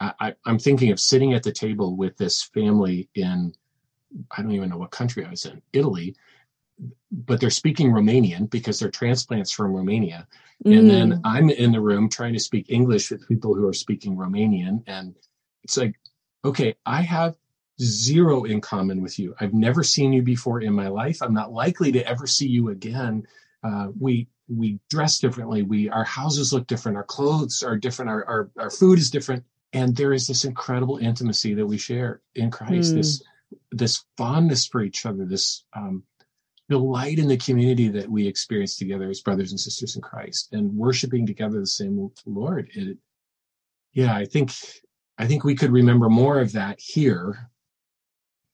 I, 0.01 0.35
I'm 0.45 0.59
thinking 0.59 0.91
of 0.91 1.01
sitting 1.01 1.33
at 1.33 1.43
the 1.43 1.53
table 1.53 1.97
with 1.97 2.17
this 2.17 2.43
family 2.43 3.09
in 3.15 3.55
I 4.31 4.43
don't 4.43 4.53
even 4.53 4.71
know 4.71 4.79
what 4.79 4.91
country 4.91 5.25
I 5.25 5.31
was 5.31 5.47
in, 5.47 5.61
Italy, 5.73 6.15
but 7.11 7.41
they're 7.41 7.51
speaking 7.51 7.91
Romanian 7.91 8.49
because 8.51 8.79
they're 8.79 8.91
transplants 8.91 9.53
from 9.53 9.73
Romania. 9.73 10.27
Mm. 10.65 10.79
And 10.79 10.91
then. 10.91 11.21
I'm 11.25 11.51
in 11.51 11.73
the 11.73 11.81
room 11.81 12.09
trying 12.09 12.35
to 12.35 12.41
speak 12.41 12.67
English 12.71 13.11
with 13.11 13.27
people 13.29 13.55
who 13.55 13.67
are 13.67 13.75
speaking 13.75 14.17
Romanian. 14.17 14.83
And 14.87 15.15
it's 15.63 15.77
like, 15.77 15.99
okay, 16.45 16.77
I 16.85 17.03
have 17.03 17.37
zero 17.81 18.45
in 18.45 18.61
common 18.61 19.03
with 19.03 19.19
you. 19.19 19.35
I've 19.41 19.55
never 19.55 19.83
seen 19.83 20.13
you 20.13 20.23
before 20.23 20.61
in 20.61 20.73
my 20.73 20.89
life. 20.89 21.23
I'm 21.23 21.35
not 21.35 21.53
likely 21.53 21.93
to 21.93 22.07
ever 22.07 22.27
see 22.27 22.49
you 22.49 22.71
again. 22.71 23.27
Uh, 23.63 23.89
we 23.99 24.29
we 24.49 24.79
dress 24.89 25.19
differently. 25.19 25.63
We 25.63 25.89
our 25.91 26.05
houses 26.05 26.53
look 26.53 26.67
different. 26.67 26.97
Our 26.97 27.05
clothes 27.05 27.63
are 27.63 27.77
different. 27.77 28.11
Our 28.11 28.25
our, 28.25 28.51
our 28.59 28.71
food 28.71 28.99
is 28.99 29.11
different. 29.11 29.45
And 29.73 29.95
there 29.95 30.13
is 30.13 30.27
this 30.27 30.45
incredible 30.45 30.99
intimacy 30.99 31.55
that 31.55 31.67
we 31.67 31.77
share 31.77 32.23
in 32.35 32.51
Christ. 32.51 32.93
Mm. 32.93 32.97
This 32.97 33.23
this 33.73 34.05
fondness 34.17 34.67
for 34.67 34.83
each 34.83 35.05
other. 35.05 35.27
This 35.27 35.65
um, 35.75 36.05
delight 36.69 37.19
in 37.19 37.29
the 37.29 37.37
community 37.37 37.89
that 37.89 38.09
we 38.09 38.27
experience 38.27 38.77
together 38.77 39.09
as 39.11 39.21
brothers 39.21 39.51
and 39.51 39.61
sisters 39.61 39.97
in 39.97 40.03
Christ, 40.03 40.49
and 40.53 40.73
worshiping 40.73 41.27
together 41.27 41.61
the 41.61 41.67
same 41.67 42.11
Lord. 42.25 42.71
It, 42.75 42.97
yeah, 43.93 44.15
I 44.15 44.25
think 44.25 44.53
I 45.19 45.27
think 45.27 45.45
we 45.45 45.57
could 45.57 45.73
remember 45.73 46.09
more 46.09 46.41
of 46.41 46.53
that 46.53 46.81
here 46.81 47.51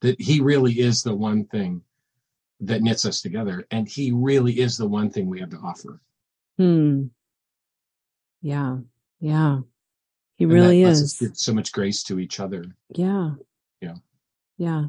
that 0.02 0.20
he 0.20 0.40
really 0.40 0.80
is 0.80 1.02
the 1.02 1.14
one 1.14 1.46
thing 1.46 1.82
that 2.60 2.82
knits 2.82 3.04
us 3.04 3.22
together 3.22 3.66
and 3.70 3.88
he 3.88 4.12
really 4.12 4.60
is 4.60 4.76
the 4.76 4.86
one 4.86 5.10
thing 5.10 5.28
we 5.28 5.40
have 5.40 5.50
to 5.50 5.56
offer. 5.58 6.00
Hmm. 6.58 7.04
Yeah. 8.40 8.78
Yeah. 9.20 9.60
He 10.36 10.44
and 10.44 10.52
really 10.52 10.82
is. 10.82 11.22
so 11.34 11.54
much 11.54 11.72
grace 11.72 12.02
to 12.04 12.18
each 12.18 12.40
other. 12.40 12.64
Yeah. 12.90 13.34
Yeah. 13.80 13.94
Yeah. 14.58 14.84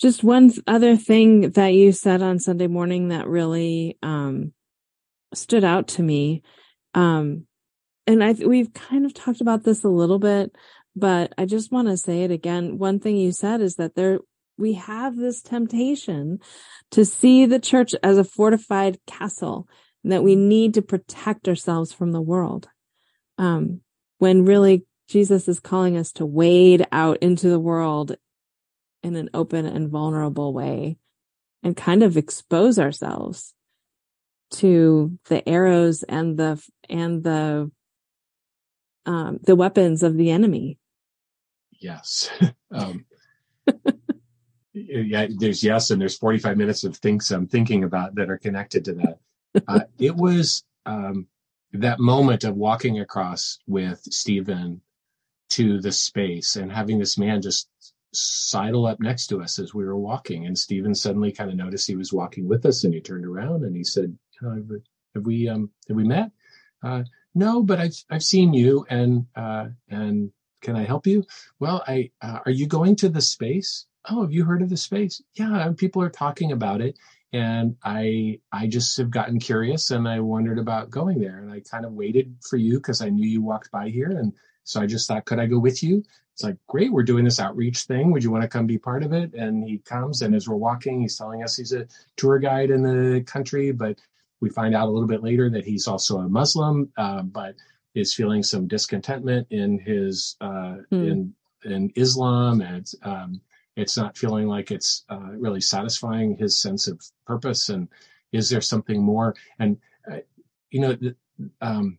Just 0.00 0.22
one 0.22 0.52
other 0.66 0.96
thing 0.96 1.50
that 1.52 1.68
you 1.68 1.92
said 1.92 2.22
on 2.22 2.38
sunday 2.38 2.66
morning 2.66 3.08
that 3.08 3.26
really 3.26 3.98
um 4.02 4.52
stood 5.32 5.64
out 5.64 5.88
to 5.88 6.02
me 6.02 6.42
um 6.94 7.46
and 8.06 8.22
i 8.22 8.32
we've 8.32 8.72
kind 8.74 9.06
of 9.06 9.14
talked 9.14 9.40
about 9.40 9.64
this 9.64 9.84
a 9.84 9.88
little 9.88 10.18
bit 10.18 10.54
but 10.96 11.34
I 11.36 11.44
just 11.44 11.70
want 11.70 11.88
to 11.88 11.96
say 11.98 12.22
it 12.22 12.30
again. 12.30 12.78
One 12.78 12.98
thing 12.98 13.16
you 13.16 13.30
said 13.30 13.60
is 13.60 13.76
that 13.76 13.94
there, 13.94 14.18
we 14.56 14.72
have 14.72 15.14
this 15.14 15.42
temptation 15.42 16.40
to 16.92 17.04
see 17.04 17.44
the 17.44 17.60
church 17.60 17.94
as 18.02 18.16
a 18.16 18.24
fortified 18.24 18.98
castle 19.06 19.68
that 20.04 20.24
we 20.24 20.34
need 20.34 20.72
to 20.74 20.82
protect 20.82 21.48
ourselves 21.48 21.92
from 21.92 22.12
the 22.12 22.20
world. 22.20 22.68
Um, 23.36 23.82
when 24.18 24.46
really 24.46 24.86
Jesus 25.08 25.46
is 25.48 25.60
calling 25.60 25.98
us 25.98 26.12
to 26.12 26.24
wade 26.24 26.86
out 26.90 27.18
into 27.18 27.50
the 27.50 27.60
world 27.60 28.16
in 29.02 29.16
an 29.16 29.28
open 29.34 29.66
and 29.66 29.90
vulnerable 29.90 30.54
way 30.54 30.96
and 31.62 31.76
kind 31.76 32.02
of 32.02 32.16
expose 32.16 32.78
ourselves 32.78 33.52
to 34.52 35.18
the 35.26 35.46
arrows 35.46 36.02
and 36.04 36.38
the, 36.38 36.64
and 36.88 37.22
the, 37.22 37.70
um, 39.04 39.38
the 39.42 39.56
weapons 39.56 40.02
of 40.02 40.16
the 40.16 40.30
enemy 40.30 40.78
yes. 41.80 42.30
um, 42.70 43.04
yeah, 44.72 45.26
there's 45.38 45.64
yes, 45.64 45.90
and 45.90 46.00
there's 46.00 46.18
45 46.18 46.56
minutes 46.56 46.84
of 46.84 46.96
things 46.96 47.30
I'm 47.30 47.46
thinking 47.46 47.84
about 47.84 48.14
that 48.16 48.30
are 48.30 48.38
connected 48.38 48.84
to 48.86 48.94
that. 48.94 49.18
Uh, 49.68 49.80
it 49.98 50.14
was 50.14 50.64
um, 50.84 51.26
that 51.72 51.98
moment 51.98 52.44
of 52.44 52.54
walking 52.54 53.00
across 53.00 53.58
with 53.66 54.02
Stephen 54.02 54.82
to 55.48 55.80
the 55.80 55.92
space 55.92 56.56
and 56.56 56.70
having 56.70 56.98
this 56.98 57.16
man 57.16 57.40
just 57.40 57.70
sidle 58.12 58.86
up 58.86 59.00
next 59.00 59.28
to 59.28 59.40
us 59.40 59.58
as 59.58 59.72
we 59.72 59.84
were 59.84 59.96
walking. 59.96 60.46
And 60.46 60.58
Stephen 60.58 60.94
suddenly 60.94 61.32
kind 61.32 61.50
of 61.50 61.56
noticed 61.56 61.86
he 61.86 61.96
was 61.96 62.12
walking 62.12 62.46
with 62.46 62.66
us 62.66 62.84
and 62.84 62.92
he 62.92 63.00
turned 63.00 63.24
around 63.24 63.64
and 63.64 63.74
he 63.74 63.82
said, 63.82 64.16
have 64.42 65.24
we, 65.24 65.48
um, 65.48 65.70
have 65.88 65.96
we 65.96 66.04
met? 66.04 66.30
Uh, 66.82 67.04
no, 67.34 67.62
but 67.62 67.78
I've, 67.78 67.96
I've 68.10 68.22
seen 68.22 68.52
you 68.52 68.84
and, 68.90 69.26
uh, 69.34 69.68
and 69.88 70.30
can 70.62 70.76
I 70.76 70.84
help 70.84 71.06
you? 71.06 71.24
Well, 71.58 71.82
I, 71.86 72.10
uh, 72.22 72.40
are 72.44 72.52
you 72.52 72.66
going 72.66 72.96
to 72.96 73.08
the 73.08 73.20
space? 73.20 73.86
Oh, 74.08 74.22
have 74.22 74.32
you 74.32 74.44
heard 74.44 74.62
of 74.62 74.70
the 74.70 74.76
space? 74.76 75.22
Yeah, 75.34 75.72
people 75.76 76.02
are 76.02 76.10
talking 76.10 76.52
about 76.52 76.80
it. 76.80 76.96
And 77.32 77.76
I, 77.84 78.40
I 78.52 78.66
just 78.66 78.96
have 78.98 79.10
gotten 79.10 79.38
curious 79.38 79.90
and 79.90 80.08
I 80.08 80.20
wondered 80.20 80.58
about 80.58 80.90
going 80.90 81.18
there. 81.18 81.38
And 81.38 81.50
I 81.52 81.60
kind 81.60 81.84
of 81.84 81.92
waited 81.92 82.36
for 82.48 82.56
you 82.56 82.78
because 82.78 83.02
I 83.02 83.08
knew 83.08 83.26
you 83.26 83.42
walked 83.42 83.70
by 83.70 83.88
here. 83.88 84.10
And 84.10 84.32
so 84.64 84.80
I 84.80 84.86
just 84.86 85.08
thought, 85.08 85.26
could 85.26 85.38
I 85.38 85.46
go 85.46 85.58
with 85.58 85.82
you? 85.82 86.02
It's 86.32 86.42
like, 86.42 86.56
great, 86.66 86.92
we're 86.92 87.02
doing 87.02 87.24
this 87.24 87.40
outreach 87.40 87.84
thing. 87.84 88.10
Would 88.12 88.22
you 88.22 88.30
want 88.30 88.42
to 88.42 88.48
come 88.48 88.66
be 88.66 88.78
part 88.78 89.02
of 89.02 89.12
it? 89.12 89.32
And 89.34 89.64
he 89.64 89.78
comes, 89.78 90.20
and 90.20 90.34
as 90.34 90.46
we're 90.46 90.56
walking, 90.56 91.00
he's 91.00 91.16
telling 91.16 91.42
us 91.42 91.56
he's 91.56 91.72
a 91.72 91.86
tour 92.16 92.38
guide 92.38 92.70
in 92.70 92.82
the 92.82 93.22
country, 93.22 93.72
but 93.72 93.98
we 94.40 94.50
find 94.50 94.74
out 94.74 94.88
a 94.88 94.90
little 94.90 95.08
bit 95.08 95.22
later 95.22 95.48
that 95.48 95.64
he's 95.64 95.88
also 95.88 96.18
a 96.18 96.28
Muslim. 96.28 96.92
Uh, 96.96 97.22
but 97.22 97.54
is 97.96 98.14
feeling 98.14 98.42
some 98.42 98.68
discontentment 98.68 99.46
in 99.50 99.78
his 99.78 100.36
uh, 100.40 100.76
mm. 100.92 101.10
in 101.10 101.34
in 101.64 101.90
Islam, 101.96 102.60
and 102.60 102.86
um, 103.02 103.40
it's 103.74 103.96
not 103.96 104.16
feeling 104.16 104.46
like 104.46 104.70
it's 104.70 105.04
uh, 105.08 105.32
really 105.32 105.62
satisfying 105.62 106.36
his 106.36 106.60
sense 106.60 106.86
of 106.86 107.00
purpose. 107.26 107.70
And 107.70 107.88
is 108.32 108.48
there 108.50 108.60
something 108.60 109.02
more? 109.02 109.34
And 109.58 109.78
uh, 110.10 110.18
you 110.70 110.80
know, 110.80 110.96
um, 111.62 111.98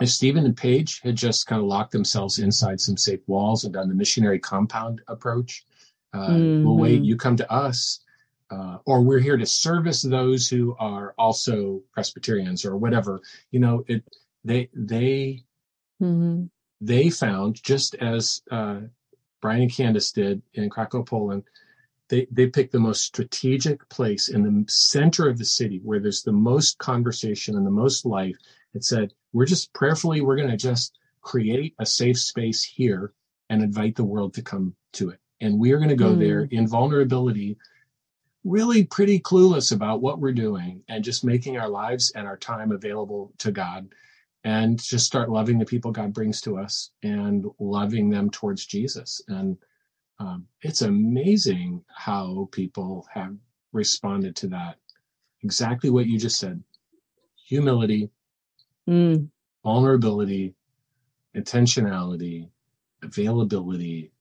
if 0.00 0.08
Stephen 0.08 0.46
and 0.46 0.56
Paige 0.56 1.00
had 1.02 1.16
just 1.16 1.46
kind 1.46 1.60
of 1.60 1.68
locked 1.68 1.92
themselves 1.92 2.38
inside 2.38 2.80
some 2.80 2.96
safe 2.96 3.20
walls 3.26 3.64
and 3.64 3.74
done 3.74 3.88
the 3.88 3.94
missionary 3.94 4.38
compound 4.38 5.02
approach, 5.06 5.66
mm-hmm. 6.14 6.64
we'll 6.64 6.78
wait. 6.78 7.02
You 7.02 7.16
come 7.16 7.36
to 7.36 7.52
us. 7.52 8.00
Uh, 8.52 8.78
or 8.84 9.00
we're 9.00 9.20
here 9.20 9.36
to 9.36 9.46
service 9.46 10.02
those 10.02 10.48
who 10.48 10.74
are 10.80 11.14
also 11.16 11.80
Presbyterians 11.92 12.64
or 12.64 12.76
whatever. 12.76 13.20
You 13.52 13.60
know, 13.60 13.84
it 13.86 14.02
they 14.44 14.68
they 14.74 15.44
mm-hmm. 16.00 16.44
they 16.80 17.10
found 17.10 17.62
just 17.62 17.94
as 17.96 18.42
uh, 18.50 18.80
Brian 19.40 19.62
and 19.62 19.72
Candace 19.72 20.12
did 20.12 20.42
in 20.54 20.70
Krakow, 20.70 21.02
Poland, 21.02 21.44
they 22.08 22.26
they 22.30 22.46
picked 22.46 22.72
the 22.72 22.80
most 22.80 23.04
strategic 23.04 23.88
place 23.88 24.28
in 24.28 24.42
the 24.42 24.64
center 24.68 25.28
of 25.28 25.38
the 25.38 25.44
city 25.44 25.80
where 25.82 26.00
there's 26.00 26.22
the 26.22 26.32
most 26.32 26.78
conversation 26.78 27.56
and 27.56 27.66
the 27.66 27.70
most 27.70 28.04
life. 28.04 28.36
It 28.74 28.84
said, 28.84 29.12
"We're 29.32 29.46
just 29.46 29.72
prayerfully, 29.72 30.20
we're 30.20 30.36
going 30.36 30.50
to 30.50 30.56
just 30.56 30.98
create 31.22 31.74
a 31.78 31.86
safe 31.86 32.18
space 32.18 32.62
here 32.62 33.12
and 33.48 33.62
invite 33.62 33.96
the 33.96 34.04
world 34.04 34.34
to 34.34 34.42
come 34.42 34.74
to 34.94 35.10
it." 35.10 35.20
And 35.40 35.58
we 35.58 35.72
are 35.72 35.78
going 35.78 35.88
to 35.90 35.96
go 35.96 36.14
mm. 36.14 36.18
there 36.18 36.42
in 36.50 36.68
vulnerability, 36.68 37.56
really 38.44 38.84
pretty 38.84 39.20
clueless 39.20 39.72
about 39.72 40.02
what 40.02 40.18
we're 40.18 40.32
doing, 40.32 40.82
and 40.88 41.04
just 41.04 41.24
making 41.24 41.58
our 41.58 41.68
lives 41.68 42.10
and 42.14 42.26
our 42.26 42.36
time 42.36 42.72
available 42.72 43.32
to 43.38 43.52
God 43.52 43.88
and 44.44 44.82
just 44.82 45.06
start 45.06 45.30
loving 45.30 45.58
the 45.58 45.66
people 45.66 45.92
God 45.92 46.12
brings 46.12 46.40
to 46.42 46.58
us 46.58 46.90
and 47.02 47.44
loving 47.58 48.08
them 48.10 48.30
towards 48.30 48.66
Jesus. 48.66 49.20
And 49.28 49.58
um, 50.18 50.46
it's 50.62 50.82
amazing 50.82 51.84
how 51.94 52.48
people 52.52 53.06
have 53.12 53.34
responded 53.72 54.36
to 54.36 54.48
that. 54.48 54.76
Exactly 55.42 55.90
what 55.90 56.06
you 56.06 56.18
just 56.18 56.38
said 56.38 56.62
humility, 57.46 58.10
mm. 58.88 59.28
vulnerability, 59.64 60.54
intentionality, 61.36 62.48
availability, 63.02 64.12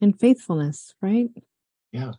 and 0.00 0.18
faithfulness, 0.18 0.94
right? 1.00 1.28
Yeah. 1.92 2.12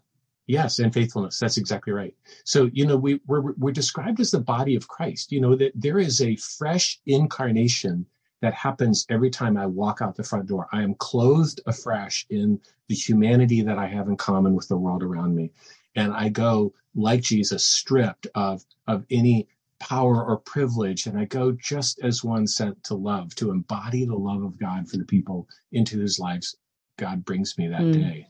Yes, 0.48 0.80
and 0.80 0.94
faithfulness. 0.94 1.40
That's 1.40 1.58
exactly 1.58 1.94
right. 1.94 2.14
So, 2.44 2.70
you 2.74 2.86
know, 2.86 2.98
we, 2.98 3.22
we're, 3.28 3.54
we're 3.54 3.72
described 3.72 4.20
as 4.20 4.32
the 4.32 4.40
body 4.40 4.76
of 4.76 4.88
Christ. 4.88 5.32
You 5.32 5.40
know, 5.40 5.56
that 5.56 5.72
there 5.74 6.00
is 6.00 6.22
a 6.22 6.36
fresh 6.36 7.00
incarnation 7.06 8.06
that 8.42 8.54
happens 8.54 9.06
every 9.10 9.30
time 9.30 9.56
I 9.56 9.66
walk 9.68 10.02
out 10.02 10.16
the 10.16 10.24
front 10.24 10.48
door. 10.48 10.68
I 10.74 10.84
am 10.84 10.96
clothed 10.96 11.62
afresh 11.66 12.26
in 12.30 12.60
the 12.90 12.96
humanity 12.96 13.62
that 13.62 13.78
I 13.78 13.88
have 13.88 14.10
in 14.10 14.18
common 14.18 14.54
with 14.54 14.68
the 14.68 14.76
world 14.76 15.02
around 15.02 15.34
me. 15.34 15.52
And 15.96 16.12
I 16.12 16.28
go, 16.28 16.74
like 16.94 17.22
Jesus, 17.22 17.66
stripped 17.66 18.28
of, 18.36 18.66
of 18.86 19.06
any 19.10 19.48
power 19.80 20.26
or 20.26 20.38
privilege. 20.38 21.08
And 21.08 21.18
I 21.18 21.24
go 21.24 21.54
just 21.54 22.02
as 22.04 22.22
one 22.22 22.48
sent 22.48 22.84
to 22.86 22.96
love, 22.96 23.34
to 23.36 23.52
embody 23.52 24.04
the 24.04 24.16
love 24.16 24.44
of 24.44 24.60
God 24.60 24.90
for 24.90 24.98
the 24.98 25.06
people 25.06 25.48
into 25.72 25.96
whose 25.96 26.20
lives 26.20 26.58
God 26.98 27.24
brings 27.24 27.58
me 27.58 27.70
that 27.70 27.82
mm. 27.82 27.94
day. 27.94 28.28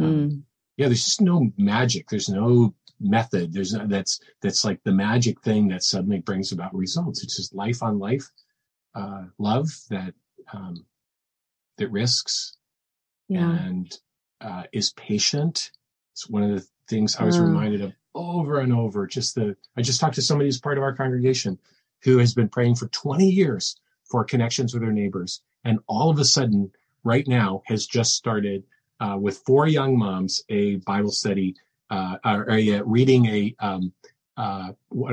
Um, 0.00 0.06
mm 0.06 0.42
yeah 0.76 0.86
there's 0.86 1.04
just 1.04 1.20
no 1.20 1.50
magic. 1.56 2.08
There's 2.08 2.28
no 2.28 2.74
method. 3.00 3.52
There's 3.52 3.74
no, 3.74 3.86
that's 3.86 4.20
that's 4.40 4.64
like 4.64 4.82
the 4.84 4.92
magic 4.92 5.42
thing 5.42 5.68
that 5.68 5.82
suddenly 5.82 6.20
brings 6.20 6.52
about 6.52 6.74
results. 6.74 7.22
It's 7.22 7.36
just 7.36 7.54
life 7.54 7.82
on 7.82 7.98
life 7.98 8.30
uh, 8.96 9.24
love 9.38 9.68
that 9.90 10.14
um, 10.52 10.84
that 11.76 11.90
risks 11.90 12.56
yeah. 13.28 13.58
and 13.58 13.98
uh, 14.40 14.64
is 14.72 14.92
patient. 14.94 15.70
It's 16.12 16.28
one 16.28 16.42
of 16.42 16.50
the 16.50 16.66
things 16.88 17.16
i 17.16 17.24
was 17.24 17.36
uh. 17.36 17.42
reminded 17.42 17.82
of 17.82 17.92
over 18.14 18.60
and 18.60 18.72
over. 18.72 19.06
Just 19.06 19.34
the 19.34 19.56
i 19.76 19.82
just 19.82 20.00
talked 20.00 20.14
to 20.14 20.22
somebody 20.22 20.48
who's 20.48 20.60
part 20.60 20.78
of 20.78 20.82
our 20.82 20.94
congregation 20.94 21.58
who 22.02 22.18
has 22.18 22.34
been 22.34 22.48
praying 22.48 22.76
for 22.76 22.88
20 22.88 23.28
years 23.28 23.76
for 24.04 24.24
connections 24.24 24.72
with 24.72 24.82
their 24.82 24.92
neighbors 24.92 25.42
and 25.64 25.78
all 25.88 26.10
of 26.10 26.18
a 26.18 26.24
sudden 26.24 26.70
right 27.04 27.26
now 27.26 27.62
has 27.66 27.86
just 27.86 28.14
started 28.14 28.62
uh, 29.00 29.16
with 29.20 29.38
four 29.38 29.66
young 29.66 29.98
moms 29.98 30.42
a 30.48 30.76
Bible 30.76 31.10
study, 31.10 31.54
uh, 31.90 32.16
or, 32.24 32.50
or 32.50 32.84
reading 32.84 33.26
a 33.26 33.54
um, 33.60 33.92
uh, 34.36 34.72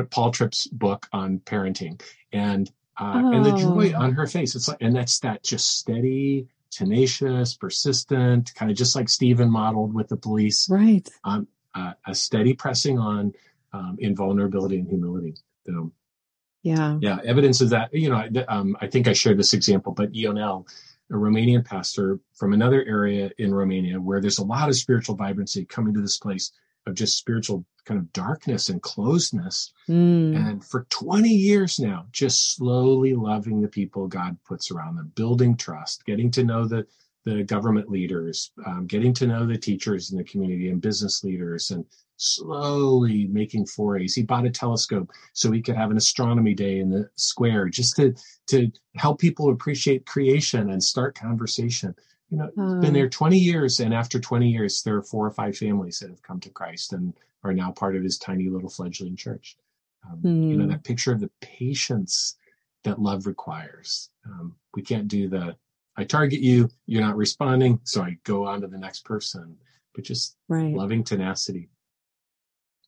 Paul 0.10 0.32
Tripp's 0.32 0.68
book 0.68 1.08
on 1.14 1.40
parenting, 1.40 2.02
and 2.32 2.70
oh. 3.00 3.34
and 3.34 3.46
the 3.46 3.58
joy 3.58 3.94
oh. 3.96 4.02
on 4.02 4.14
her 4.14 4.28
face. 4.28 4.56
It's 4.56 4.68
like, 4.68 4.82
and 4.82 4.96
that's 4.96 5.20
that 5.20 5.44
just 5.44 5.78
steady, 5.78 6.48
tenacious, 6.72 7.56
persistent, 7.56 8.54
kind 8.56 8.72
of 8.72 8.78
just 8.78 8.96
like 8.96 9.10
Stephen 9.10 9.50
modeled 9.50 9.94
with 9.94 10.10
the 10.10 10.18
police, 10.18 10.70
right? 10.70 11.08
Um, 11.24 11.48
uh, 11.76 11.94
a 12.06 12.14
steady 12.14 12.54
pressing 12.54 13.00
on 13.00 13.34
um, 13.74 13.98
in 14.00 14.16
vulnerability 14.16 14.78
and 14.78 14.88
humility. 14.88 15.36
So, 15.66 15.92
yeah, 16.62 16.98
yeah, 17.02 17.20
evidence 17.24 17.62
of 17.62 17.70
that. 17.70 17.94
You 17.94 18.10
know, 18.10 18.16
I, 18.16 18.30
um, 18.48 18.78
I 18.80 18.88
think 18.88 19.08
I 19.08 19.14
shared 19.14 19.38
this 19.38 19.54
example, 19.54 19.94
but 19.94 20.12
Ionel 20.16 20.68
a 21.12 21.16
Romanian 21.16 21.66
pastor 21.66 22.20
from 22.34 22.54
another 22.54 22.84
area 22.86 23.32
in 23.38 23.54
Romania 23.54 24.00
where 24.00 24.22
there's 24.22 24.40
a 24.40 24.44
lot 24.44 24.70
of 24.70 24.76
spiritual 24.76 25.16
vibrancy 25.16 25.66
coming 25.66 25.94
to 25.94 26.02
this 26.02 26.18
place 26.18 26.52
of 26.86 26.96
just 26.96 27.18
spiritual 27.18 27.66
kind 27.86 28.00
of 28.00 28.12
darkness 28.14 28.70
and 28.70 28.82
closedness. 28.82 29.72
Mm. 29.90 30.36
And 30.36 30.66
for 30.66 30.86
20 30.90 31.30
years 31.30 31.80
now, 31.80 32.06
just 32.12 32.56
slowly 32.56 33.14
loving 33.14 33.62
the 33.62 33.68
people 33.68 34.08
God 34.08 34.38
puts 34.46 34.72
around 34.72 34.96
them, 34.96 35.12
building 35.16 35.58
trust, 35.58 36.06
getting 36.06 36.32
to 36.32 36.44
know 36.44 36.66
the 36.66 36.86
the 37.26 37.44
government 37.44 37.90
leaders, 37.90 38.52
um, 38.66 38.86
getting 38.86 39.14
to 39.14 39.28
know 39.28 39.46
the 39.46 39.58
teachers 39.58 40.12
in 40.12 40.18
the 40.18 40.24
community 40.24 40.70
and 40.70 40.82
business 40.82 41.24
leaders, 41.24 41.72
and 41.72 41.86
slowly 42.18 43.28
making 43.28 43.66
forays. 43.66 44.14
He 44.14 44.24
bought 44.24 44.46
a 44.46 44.50
telescope 44.50 45.12
so 45.34 45.52
he 45.52 45.62
could 45.62 45.76
have 45.76 45.92
an 45.92 45.98
astronomy 45.98 46.54
day 46.54 46.80
in 46.80 46.90
the 46.90 47.10
square 47.16 47.70
just 47.70 47.96
to, 47.98 48.14
to 48.48 48.72
help 48.96 49.20
people 49.20 49.50
appreciate 49.50 50.06
creation 50.06 50.70
and 50.70 50.84
start 50.84 51.16
conversation. 51.16 51.96
You 52.30 52.38
know, 52.38 52.50
uh, 52.58 52.80
been 52.80 52.94
there 52.94 53.10
20 53.10 53.38
years, 53.38 53.80
and 53.80 53.94
after 53.94 54.20
20 54.20 54.50
years, 54.50 54.82
there 54.84 54.96
are 54.96 55.04
four 55.04 55.26
or 55.26 55.32
five 55.32 55.58
families 55.58 56.00
that 56.00 56.10
have 56.10 56.22
come 56.24 56.40
to 56.42 56.50
Christ 56.50 56.94
and 56.94 57.14
are 57.44 57.54
now 57.54 57.72
part 57.72 57.96
of 57.96 58.04
his 58.04 58.18
tiny 58.18 58.50
little 58.50 58.70
fledgling 58.70 59.16
church. 59.16 59.58
Um, 60.10 60.20
mm. 60.22 60.50
You 60.50 60.58
know, 60.58 60.66
hmm. 60.66 60.72
that 60.72 60.84
picture 60.84 61.14
of 61.14 61.20
the 61.20 61.30
patience 61.42 62.38
that 62.84 63.00
love 63.00 63.26
requires. 63.26 64.10
Um, 64.26 64.56
we 64.76 64.82
can't 64.82 65.08
do 65.08 65.30
the, 65.30 65.56
I 65.96 66.04
target 66.04 66.40
you, 66.40 66.70
you're 66.86 67.02
not 67.02 67.16
responding, 67.16 67.80
so 67.84 68.02
I 68.02 68.18
go 68.24 68.48
on 68.48 68.62
to 68.62 68.68
the 68.68 68.78
next 68.78 69.06
person, 69.06 69.58
but 69.94 70.04
just 70.04 70.36
right. 70.48 70.74
loving 70.74 71.04
tenacity. 71.04 71.70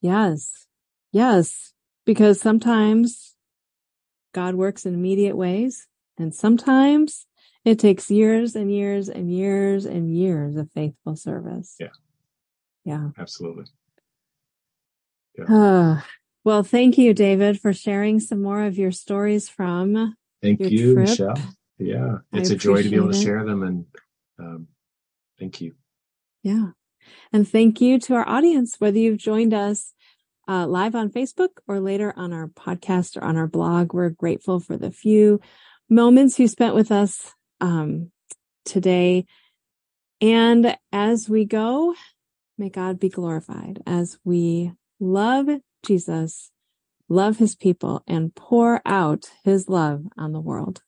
Yes. 0.00 0.66
Yes. 1.12 1.72
Because 2.04 2.40
sometimes 2.40 3.34
God 4.32 4.54
works 4.54 4.86
in 4.86 4.94
immediate 4.94 5.36
ways, 5.36 5.86
and 6.18 6.34
sometimes 6.34 7.26
it 7.64 7.78
takes 7.78 8.10
years 8.10 8.54
and 8.54 8.72
years 8.72 9.08
and 9.08 9.32
years 9.32 9.86
and 9.86 10.14
years 10.14 10.56
of 10.56 10.70
faithful 10.72 11.16
service. 11.16 11.76
Yeah. 11.80 11.88
Yeah. 12.84 13.08
Absolutely. 13.18 13.64
Yeah. 15.36 15.44
Uh, 15.44 16.00
well, 16.44 16.62
thank 16.62 16.98
you, 16.98 17.14
David, 17.14 17.60
for 17.60 17.72
sharing 17.72 18.20
some 18.20 18.42
more 18.42 18.62
of 18.62 18.78
your 18.78 18.92
stories 18.92 19.48
from. 19.48 20.16
Thank 20.42 20.60
you, 20.60 20.94
trip. 20.94 21.08
Michelle. 21.08 21.56
Yeah. 21.78 22.18
It's 22.32 22.50
a 22.50 22.56
joy 22.56 22.82
to 22.82 22.88
be 22.88 22.96
able 22.96 23.12
to 23.12 23.20
share 23.20 23.44
them. 23.44 23.62
And 23.62 23.86
um, 24.38 24.68
thank 25.38 25.60
you. 25.60 25.74
Yeah. 26.42 26.68
And 27.32 27.48
thank 27.48 27.80
you 27.80 27.98
to 28.00 28.14
our 28.14 28.28
audience, 28.28 28.76
whether 28.78 28.98
you've 28.98 29.18
joined 29.18 29.54
us 29.54 29.92
uh, 30.48 30.66
live 30.66 30.94
on 30.94 31.10
Facebook 31.10 31.58
or 31.66 31.80
later 31.80 32.12
on 32.16 32.32
our 32.32 32.48
podcast 32.48 33.16
or 33.16 33.24
on 33.24 33.36
our 33.36 33.46
blog. 33.46 33.92
We're 33.92 34.10
grateful 34.10 34.60
for 34.60 34.76
the 34.76 34.90
few 34.90 35.40
moments 35.88 36.38
you 36.38 36.48
spent 36.48 36.74
with 36.74 36.90
us 36.90 37.32
um, 37.60 38.10
today. 38.64 39.26
And 40.20 40.76
as 40.92 41.28
we 41.28 41.44
go, 41.44 41.94
may 42.56 42.70
God 42.70 42.98
be 42.98 43.08
glorified 43.08 43.82
as 43.86 44.18
we 44.24 44.72
love 44.98 45.48
Jesus, 45.84 46.50
love 47.08 47.38
his 47.38 47.54
people, 47.54 48.02
and 48.06 48.34
pour 48.34 48.80
out 48.86 49.30
his 49.44 49.68
love 49.68 50.04
on 50.16 50.32
the 50.32 50.40
world. 50.40 50.82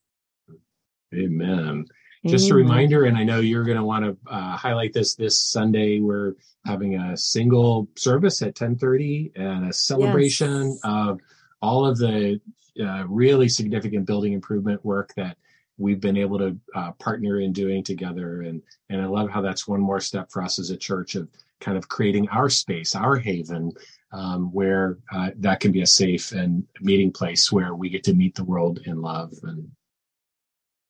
Amen. 1.15 1.87
Just 2.27 2.51
a 2.51 2.55
reminder, 2.55 3.05
and 3.05 3.17
I 3.17 3.25
know 3.25 3.41
you're 3.41 3.65
going 3.65 3.77
to 3.79 3.85
want 3.85 4.05
to 4.05 4.17
uh, 4.31 4.57
highlight 4.57 4.93
this 4.93 5.15
this 5.15 5.39
Sunday. 5.39 6.01
We're 6.01 6.35
having 6.67 6.97
a 6.97 7.17
single 7.17 7.89
service 7.97 8.43
at 8.43 8.55
10:30 8.55 9.33
and 9.37 9.69
a 9.69 9.73
celebration 9.73 10.71
yes. 10.71 10.81
of 10.83 11.21
all 11.63 11.87
of 11.87 11.97
the 11.97 12.41
uh, 12.81 13.05
really 13.09 13.49
significant 13.49 14.07
building 14.07 14.33
improvement 14.33 14.85
work 14.85 15.13
that 15.17 15.37
we've 15.79 16.01
been 16.01 16.17
able 16.17 16.39
to 16.39 16.57
uh, 16.75 16.93
partner 16.93 17.41
in 17.41 17.53
doing 17.53 17.85
together. 17.85 18.43
And 18.43 18.63
and 18.91 19.01
I 19.01 19.07
love 19.07 19.31
how 19.31 19.41
that's 19.41 19.69
one 19.69 19.81
more 19.81 20.01
step 20.01 20.31
for 20.31 20.43
us 20.43 20.59
as 20.59 20.71
a 20.71 20.77
church 20.77 21.15
of 21.15 21.29
kind 21.61 21.79
of 21.79 21.89
creating 21.89 22.29
our 22.29 22.49
space, 22.49 22.95
our 22.95 23.17
haven, 23.17 23.73
um, 24.13 24.53
where 24.53 24.99
uh, 25.13 25.31
that 25.37 25.61
can 25.61 25.73
be 25.73 25.83
a 25.83 25.87
safe 25.87 26.33
and 26.33 26.65
meeting 26.81 27.13
place 27.13 27.51
where 27.51 27.75
we 27.75 27.89
get 27.89 28.05
to 28.05 28.15
meet 28.15 28.35
the 28.35 28.45
world 28.45 28.81
in 28.87 29.01
love. 29.01 29.33
And 29.43 29.71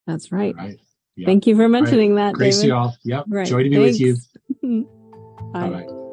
that's 0.08 0.32
right. 0.32 0.56
right. 0.56 0.80
Yep. 1.16 1.26
Thank 1.26 1.46
you 1.46 1.54
for 1.54 1.68
mentioning 1.68 2.14
right. 2.14 2.28
that. 2.28 2.34
Grace 2.34 2.56
David. 2.56 2.68
y'all. 2.68 2.96
Yep. 3.04 3.24
Right. 3.28 3.46
Joy 3.46 3.62
to 3.64 3.68
be 3.68 3.76
Thanks. 3.76 4.00
with 4.00 4.20
you. 4.62 4.86
Bye. 5.52 5.68
Bye. 5.68 6.07